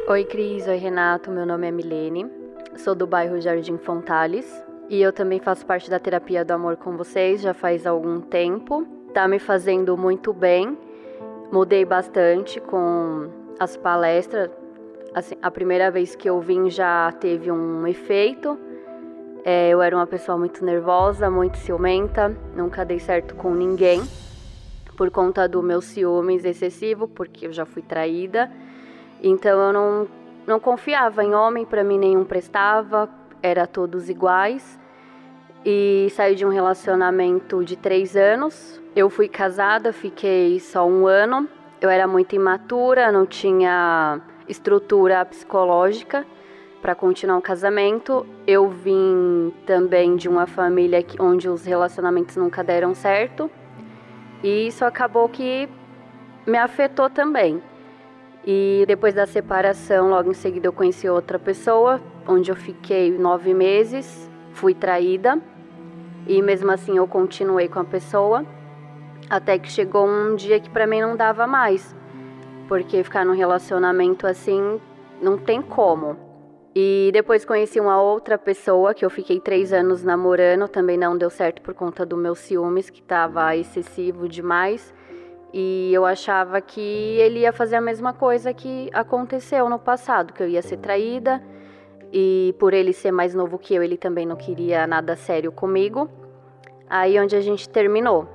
Oi, 0.08 0.26
Cris. 0.26 0.68
Oi, 0.68 0.78
Renato. 0.78 1.32
Meu 1.32 1.46
nome 1.48 1.68
é 1.68 1.72
Milene 1.72 2.43
sou 2.78 2.96
do 2.96 3.08
bairro 3.08 3.40
Jardim 3.40 3.78
Fontales 3.78 4.64
e 4.90 5.02
eu 5.02 5.14
também 5.14 5.40
faço 5.40 5.66
parte 5.66 5.90
da 5.90 6.00
terapia 6.00 6.44
do 6.44 6.52
amor 6.52 6.78
com 6.78 6.98
vocês 6.98 7.42
já 7.42 7.54
faz 7.54 7.86
algum 7.86 8.22
tempo. 8.22 8.86
Tá 9.14 9.28
me 9.28 9.40
fazendo 9.40 9.98
muito 9.98 10.34
bem. 10.34 10.78
Mudei 11.52 11.86
bastante 11.86 12.60
com 12.60 13.30
as 13.60 13.78
palestras. 13.78 14.50
Assim, 15.14 15.36
a 15.42 15.52
primeira 15.52 15.92
vez 15.92 16.16
que 16.16 16.30
eu 16.30 16.40
vim 16.40 16.70
já 16.70 17.12
teve 17.12 17.52
um 17.52 17.86
efeito. 17.88 18.58
É, 19.46 19.70
eu 19.70 19.82
era 19.82 19.96
uma 19.96 20.08
pessoa 20.08 20.38
muito 20.38 20.64
nervosa, 20.64 21.30
muito 21.30 21.58
ciumenta, 21.58 22.36
nunca 22.56 22.86
dei 22.86 23.00
certo 23.00 23.36
com 23.36 23.54
ninguém 23.54 24.02
por 24.96 25.10
conta 25.12 25.48
do 25.48 25.62
meu 25.62 25.82
ciúmes 25.82 26.46
excessivo, 26.46 27.08
porque 27.08 27.48
eu 27.48 27.54
já 27.54 27.66
fui 27.66 27.82
traída. 27.82 28.52
Então 29.22 29.60
eu 29.60 29.74
não 29.74 30.08
não 30.46 30.60
confiava 30.60 31.24
em 31.24 31.34
homem, 31.34 31.66
para 31.66 31.84
mim 31.84 31.98
nenhum 31.98 32.24
prestava, 32.24 33.10
era 33.42 33.68
todos 33.68 34.10
iguais. 34.10 34.80
e 35.66 36.10
saí 36.12 36.36
de 36.36 36.46
um 36.46 36.50
relacionamento 36.50 37.64
de 37.64 37.78
três 37.78 38.18
anos. 38.18 38.82
Eu 38.94 39.10
fui 39.10 39.30
casada, 39.30 39.94
fiquei 39.94 40.60
só 40.60 40.86
um 40.86 41.08
ano. 41.08 41.48
Eu 41.80 41.90
era 41.90 42.06
muito 42.06 42.36
imatura, 42.36 43.12
não 43.12 43.26
tinha 43.26 44.20
estrutura 44.48 45.24
psicológica 45.26 46.26
para 46.82 46.94
continuar 46.94 47.38
um 47.38 47.42
casamento. 47.42 48.26
Eu 48.46 48.68
vim 48.70 49.54
também 49.66 50.18
de 50.18 50.28
uma 50.28 50.46
família 50.46 51.06
onde 51.18 51.48
os 51.48 51.64
relacionamentos 51.66 52.36
nunca 52.36 52.62
deram 52.62 52.94
certo. 52.94 53.50
E 54.44 54.68
isso 54.68 54.84
acabou 54.84 55.30
que 55.30 55.70
me 56.46 56.58
afetou 56.58 57.10
também. 57.10 57.64
E 58.46 58.84
depois 58.88 59.14
da 59.14 59.26
separação, 59.26 60.10
logo 60.10 60.32
em 60.32 60.34
seguida 60.34 60.68
eu 60.68 60.74
conheci 60.74 61.08
outra 61.08 61.40
pessoa, 61.40 62.02
onde 62.28 62.52
eu 62.52 62.56
fiquei 62.56 63.10
nove 63.18 63.54
meses, 63.54 64.30
fui 64.52 64.74
traída. 64.74 65.42
E 66.28 66.42
mesmo 66.42 66.72
assim 66.72 66.98
eu 66.98 67.08
continuei 67.08 67.68
com 67.68 67.80
a 67.80 67.86
pessoa, 67.86 68.46
até 69.30 69.58
que 69.58 69.70
chegou 69.70 70.08
um 70.08 70.36
dia 70.36 70.60
que 70.60 70.70
para 70.70 70.86
mim 70.86 71.02
não 71.02 71.16
dava 71.16 71.48
mais. 71.48 71.96
Porque 72.68 73.04
ficar 73.04 73.26
num 73.26 73.36
relacionamento 73.36 74.28
assim 74.28 74.80
não 75.22 75.38
tem 75.38 75.62
como. 75.62 76.18
E 76.76 77.12
depois 77.14 77.46
conheci 77.46 77.80
uma 77.80 78.02
outra 78.02 78.38
pessoa 78.38 78.94
que 78.94 79.06
eu 79.06 79.10
fiquei 79.10 79.40
três 79.40 79.72
anos 79.72 80.04
namorando, 80.04 80.68
também 80.68 80.98
não 80.98 81.16
deu 81.16 81.30
certo 81.30 81.62
por 81.62 81.74
conta 81.74 82.06
do 82.06 82.18
meu 82.18 82.34
ciúmes, 82.34 82.90
que 82.90 83.00
estava 83.00 83.56
excessivo 83.56 84.28
demais. 84.28 84.94
E 85.54 85.92
eu 85.94 86.04
achava 86.04 86.60
que 86.60 86.82
ele 86.82 87.42
ia 87.42 87.54
fazer 87.54 87.76
a 87.76 87.82
mesma 87.82 88.12
coisa 88.12 88.52
que 88.52 88.90
aconteceu 88.92 89.70
no 89.70 89.78
passado, 89.78 90.34
que 90.34 90.42
eu 90.42 90.50
ia 90.50 90.64
ser 90.64 90.78
traída. 90.78 91.44
E 92.12 92.56
por 92.60 92.74
ele 92.74 92.92
ser 92.92 93.12
mais 93.12 93.36
novo 93.36 93.60
que 93.60 93.76
eu, 93.76 93.84
ele 93.84 93.96
também 93.96 94.26
não 94.26 94.36
queria 94.36 94.88
nada 94.88 95.16
sério 95.16 95.52
comigo. 95.52 96.10
Aí 96.90 97.20
onde 97.20 97.36
a 97.36 97.42
gente 97.42 97.70
terminou. 97.70 98.28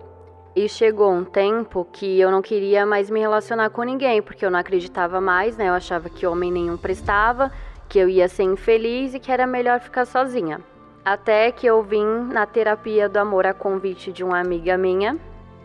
E 0.55 0.69
chegou 0.69 1.13
um 1.13 1.25
tempo 1.25 1.87
que 1.93 2.21
eu 2.21 2.31
não 2.31 2.41
queria 2.41 2.87
mais 2.87 3.11
me 3.11 3.21
relacionar 3.21 3.71
com 3.71 3.83
ninguém, 3.83 4.23
porque 4.23 4.45
eu 4.45 4.51
não 4.51 4.59
acreditava 4.59 5.21
mais, 5.21 5.57
né? 5.57 5.69
Eu 5.69 5.75
achava 5.75 6.09
que 6.09 6.27
homem 6.27 6.53
nenhum 6.53 6.77
prestava, 6.77 7.51
que 7.89 7.99
eu 7.99 8.09
ia 8.09 8.29
ser 8.29 8.45
infeliz 8.45 9.15
e 9.15 9.21
que 9.21 9.31
era 9.31 9.47
melhor 9.47 9.81
ficar 9.81 10.05
sozinha. 10.05 10.61
Até 11.05 11.51
que 11.51 11.67
eu 11.67 11.83
vim 11.83 12.05
na 12.33 12.47
terapia 12.47 13.09
do 13.09 13.19
amor 13.19 13.47
a 13.47 13.55
convite 13.55 14.13
de 14.13 14.25
uma 14.25 14.41
amiga 14.41 14.77
minha, 14.77 15.17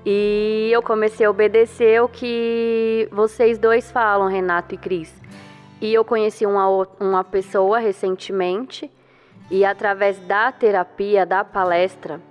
e 0.05 0.69
eu 0.71 0.81
comecei 0.81 1.25
a 1.25 1.29
obedecer 1.29 2.01
o 2.01 2.07
que 2.07 3.07
vocês 3.11 3.57
dois 3.57 3.91
falam, 3.91 4.27
Renato 4.27 4.75
e 4.75 4.77
Cris. 4.77 5.13
E 5.79 5.93
eu 5.93 6.03
conheci 6.03 6.45
uma, 6.45 6.87
uma 6.99 7.23
pessoa 7.23 7.79
recentemente, 7.79 8.91
e 9.49 9.65
através 9.65 10.17
da 10.19 10.51
terapia, 10.51 11.25
da 11.25 11.43
palestra, 11.43 12.21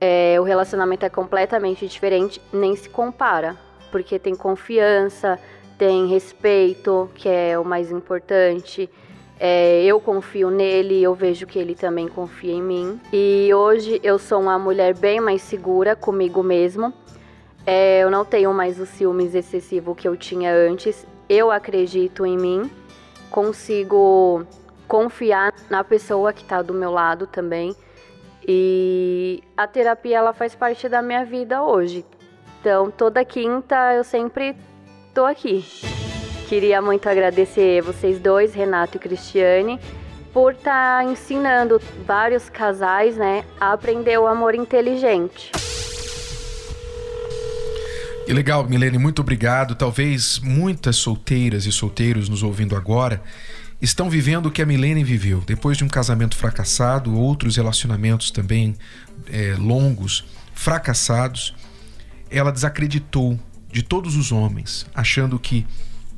é, 0.00 0.36
o 0.40 0.42
relacionamento 0.42 1.04
é 1.04 1.08
completamente 1.08 1.86
diferente, 1.86 2.40
nem 2.52 2.76
se 2.76 2.88
compara, 2.88 3.56
porque 3.90 4.18
tem 4.18 4.34
confiança, 4.34 5.38
tem 5.78 6.06
respeito, 6.06 7.10
que 7.14 7.28
é 7.28 7.58
o 7.58 7.64
mais 7.64 7.90
importante. 7.90 8.90
É, 9.38 9.84
eu 9.84 10.00
confio 10.00 10.50
nele, 10.50 11.02
eu 11.02 11.14
vejo 11.14 11.46
que 11.46 11.58
ele 11.58 11.74
também 11.74 12.08
confia 12.08 12.52
em 12.52 12.62
mim. 12.62 13.00
E 13.12 13.52
hoje 13.52 14.00
eu 14.02 14.18
sou 14.18 14.40
uma 14.40 14.58
mulher 14.58 14.94
bem 14.94 15.20
mais 15.20 15.42
segura 15.42 15.94
comigo 15.94 16.42
mesmo. 16.42 16.92
É, 17.66 18.00
eu 18.02 18.10
não 18.10 18.24
tenho 18.24 18.52
mais 18.54 18.80
o 18.80 18.86
ciúmes 18.86 19.34
excessivo 19.34 19.94
que 19.94 20.08
eu 20.08 20.16
tinha 20.16 20.54
antes. 20.54 21.06
Eu 21.28 21.50
acredito 21.50 22.24
em 22.24 22.36
mim, 22.36 22.70
consigo 23.30 24.46
confiar 24.86 25.52
na 25.68 25.82
pessoa 25.82 26.32
que 26.32 26.42
está 26.42 26.62
do 26.62 26.72
meu 26.72 26.90
lado 26.90 27.26
também. 27.26 27.74
E 28.46 29.42
a 29.56 29.66
terapia 29.66 30.18
ela 30.18 30.32
faz 30.32 30.54
parte 30.54 30.88
da 30.88 31.02
minha 31.02 31.24
vida 31.24 31.62
hoje. 31.62 32.06
Então 32.60 32.90
toda 32.90 33.24
quinta 33.24 33.92
eu 33.94 34.04
sempre 34.04 34.56
tô 35.12 35.24
aqui. 35.24 35.64
Queria 36.48 36.80
muito 36.80 37.08
agradecer 37.08 37.82
vocês 37.82 38.20
dois, 38.20 38.54
Renato 38.54 38.96
e 38.96 39.00
Cristiane, 39.00 39.80
por 40.32 40.52
estar 40.52 41.02
tá 41.02 41.04
ensinando 41.04 41.82
vários 42.06 42.48
casais, 42.48 43.16
né, 43.16 43.44
a 43.60 43.72
aprender 43.72 44.16
o 44.16 44.28
amor 44.28 44.54
inteligente. 44.54 45.50
E 48.28 48.32
legal, 48.32 48.64
Milene, 48.68 48.96
muito 48.96 49.20
obrigado. 49.20 49.74
Talvez 49.74 50.38
muitas 50.38 50.96
solteiras 50.96 51.66
e 51.66 51.72
solteiros 51.72 52.28
nos 52.28 52.44
ouvindo 52.44 52.76
agora 52.76 53.20
estão 53.82 54.08
vivendo 54.08 54.46
o 54.46 54.50
que 54.50 54.62
a 54.62 54.66
Milene 54.66 55.02
viveu. 55.02 55.42
Depois 55.44 55.76
de 55.76 55.82
um 55.82 55.88
casamento 55.88 56.36
fracassado, 56.36 57.16
outros 57.16 57.56
relacionamentos 57.56 58.30
também 58.30 58.76
é, 59.32 59.56
longos, 59.58 60.24
fracassados, 60.54 61.54
ela 62.30 62.52
desacreditou 62.52 63.38
de 63.72 63.82
todos 63.82 64.16
os 64.16 64.30
homens, 64.32 64.86
achando 64.94 65.38
que 65.38 65.66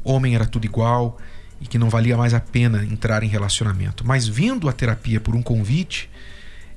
homem 0.09 0.35
era 0.35 0.47
tudo 0.47 0.65
igual 0.65 1.19
e 1.61 1.67
que 1.67 1.79
não 1.79 1.91
valia 1.91 2.17
mais 2.17 2.35
a 2.35 2.41
pena 2.41 2.85
entrar 2.85 3.23
em 3.23 3.29
relacionamento. 3.29 4.07
Mas 4.07 4.27
vindo 4.27 4.69
a 4.69 4.73
terapia 4.73 5.21
por 5.21 5.35
um 5.35 5.43
convite, 5.43 6.09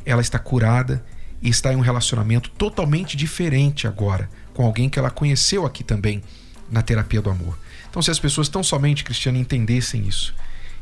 ela 0.05 0.21
está 0.21 0.39
curada 0.39 1.03
e 1.41 1.49
está 1.49 1.73
em 1.73 1.75
um 1.75 1.81
relacionamento 1.81 2.49
totalmente 2.51 3.17
diferente 3.17 3.87
agora, 3.87 4.29
com 4.53 4.65
alguém 4.65 4.89
que 4.89 4.99
ela 4.99 5.09
conheceu 5.09 5.65
aqui 5.65 5.83
também 5.83 6.21
na 6.69 6.81
terapia 6.81 7.21
do 7.21 7.29
amor. 7.29 7.57
Então, 7.89 8.01
se 8.01 8.11
as 8.11 8.19
pessoas 8.19 8.47
tão 8.47 8.63
somente, 8.63 9.03
Cristiano, 9.03 9.37
entendessem 9.37 10.07
isso, 10.07 10.33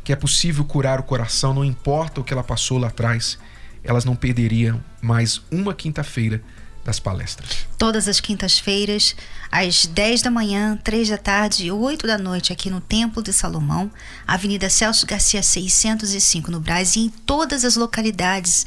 que 0.03 0.13
é 0.13 0.15
possível 0.15 0.63
curar 0.63 0.99
o 0.99 1.03
coração, 1.03 1.53
não 1.53 1.65
importa 1.65 2.21
o 2.21 2.23
que 2.23 2.33
ela 2.33 2.43
passou 2.43 2.77
lá 2.77 2.87
atrás, 2.87 3.39
elas 3.83 4.05
não 4.05 4.15
perderiam 4.15 4.83
mais 5.01 5.41
uma 5.51 5.73
quinta-feira 5.73 6.41
das 6.83 6.99
palestras. 6.99 7.67
Todas 7.77 8.07
as 8.07 8.19
quintas-feiras, 8.19 9.15
às 9.51 9.85
10 9.85 10.21
da 10.21 10.31
manhã, 10.31 10.77
3 10.83 11.09
da 11.09 11.17
tarde 11.17 11.65
e 11.65 11.71
8 11.71 12.07
da 12.07 12.17
noite, 12.17 12.51
aqui 12.51 12.69
no 12.69 12.81
Templo 12.81 13.21
de 13.21 13.31
Salomão, 13.33 13.91
Avenida 14.27 14.69
Celso 14.69 15.05
Garcia 15.05 15.43
605, 15.43 16.51
no 16.51 16.59
Brasil, 16.59 17.03
e 17.03 17.05
em 17.05 17.09
todas 17.09 17.63
as 17.63 17.75
localidades. 17.75 18.65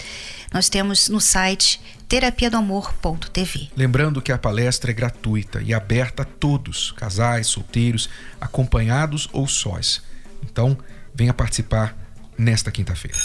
Nós 0.53 0.68
temos 0.68 1.09
no 1.09 1.20
site 1.20 1.81
terapia 2.09 2.51
do 2.51 2.59
amor.tv. 2.59 3.70
Lembrando 3.77 4.20
que 4.20 4.33
a 4.33 4.38
palestra 4.38 4.90
é 4.90 4.94
gratuita 4.94 5.62
e 5.62 5.72
aberta 5.72 6.22
a 6.22 6.27
todos, 6.27 6.92
casais, 6.92 7.46
solteiros, 7.46 8.09
acompanhados 8.40 9.29
ou 9.33 9.48
sós. 9.48 10.03
Então, 10.44 10.77
venha 11.14 11.33
participar 11.33 11.96
nesta 12.37 12.70
quinta-feira. 12.70 13.16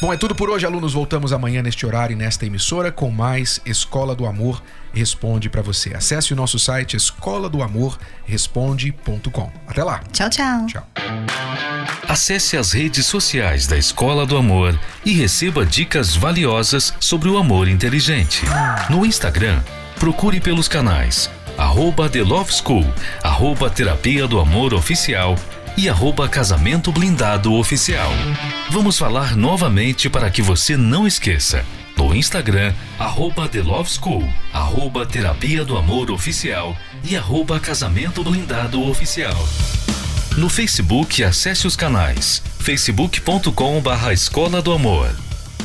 Bom, 0.00 0.12
é 0.12 0.16
tudo 0.16 0.34
por 0.34 0.48
hoje, 0.48 0.64
alunos. 0.64 0.92
Voltamos 0.92 1.32
amanhã 1.32 1.62
neste 1.62 1.84
horário 1.84 2.14
e 2.14 2.16
nesta 2.16 2.46
emissora 2.46 2.90
com 2.90 3.10
mais 3.10 3.60
Escola 3.66 4.14
do 4.14 4.26
Amor 4.26 4.62
Responde 4.92 5.48
para 5.48 5.62
você. 5.62 5.94
Acesse 5.94 6.32
o 6.32 6.36
nosso 6.36 6.58
site 6.58 6.96
escola 6.96 7.48
do 7.48 7.62
amor 7.62 7.98
responde.com. 8.24 9.52
Até 9.66 9.84
lá. 9.84 10.00
Tchau, 10.12 10.28
tchau. 10.28 10.66
Tchau. 10.66 10.86
Acesse 12.08 12.56
as 12.56 12.72
redes 12.72 13.06
sociais 13.06 13.66
da 13.66 13.78
Escola 13.78 14.26
do 14.26 14.36
Amor 14.36 14.78
e 15.04 15.12
receba 15.12 15.64
dicas 15.64 16.16
valiosas 16.16 16.92
sobre 16.98 17.28
o 17.28 17.38
amor 17.38 17.68
inteligente. 17.68 18.42
No 18.88 19.06
Instagram, 19.06 19.60
procure 19.96 20.40
pelos 20.40 20.66
canais 20.66 21.30
arroba 21.56 22.08
The 22.08 22.22
Love 22.22 22.52
School, 22.52 22.86
arroba 23.22 23.68
Terapia 23.68 24.26
do 24.26 24.40
Amor 24.40 24.72
Oficial 24.72 25.36
e 25.76 25.90
arroba 25.90 26.26
Casamento 26.26 26.90
Blindado 26.90 27.52
Oficial. 27.52 28.10
Vamos 28.70 28.96
falar 28.96 29.36
novamente 29.36 30.08
para 30.08 30.30
que 30.30 30.40
você 30.40 30.76
não 30.76 31.04
esqueça. 31.04 31.66
No 31.96 32.14
Instagram, 32.14 32.72
arroba 33.00 33.48
The 33.48 33.62
Love 33.62 33.90
School, 33.90 34.32
arroba 34.52 35.04
Terapia 35.04 35.64
do 35.64 35.76
Amor 35.76 36.08
Oficial 36.08 36.76
e 37.02 37.16
arroba 37.16 37.58
Casamento 37.58 38.22
Blindado 38.22 38.80
Oficial. 38.88 39.36
No 40.36 40.48
Facebook, 40.48 41.22
acesse 41.24 41.66
os 41.66 41.74
canais 41.74 42.44
facebook.com 42.60 43.80
barra 43.80 44.12
Escola 44.12 44.62
do 44.62 44.72
Amor, 44.72 45.10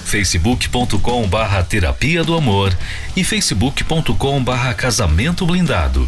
facebook.com 0.03 1.27
barra 1.27 1.63
Terapia 1.63 2.23
do 2.23 2.35
Amor 2.35 2.75
e 3.15 3.23
facebook.com 3.23 4.43
barra 4.43 4.73
Casamento 4.73 5.45
Blindado. 5.45 6.07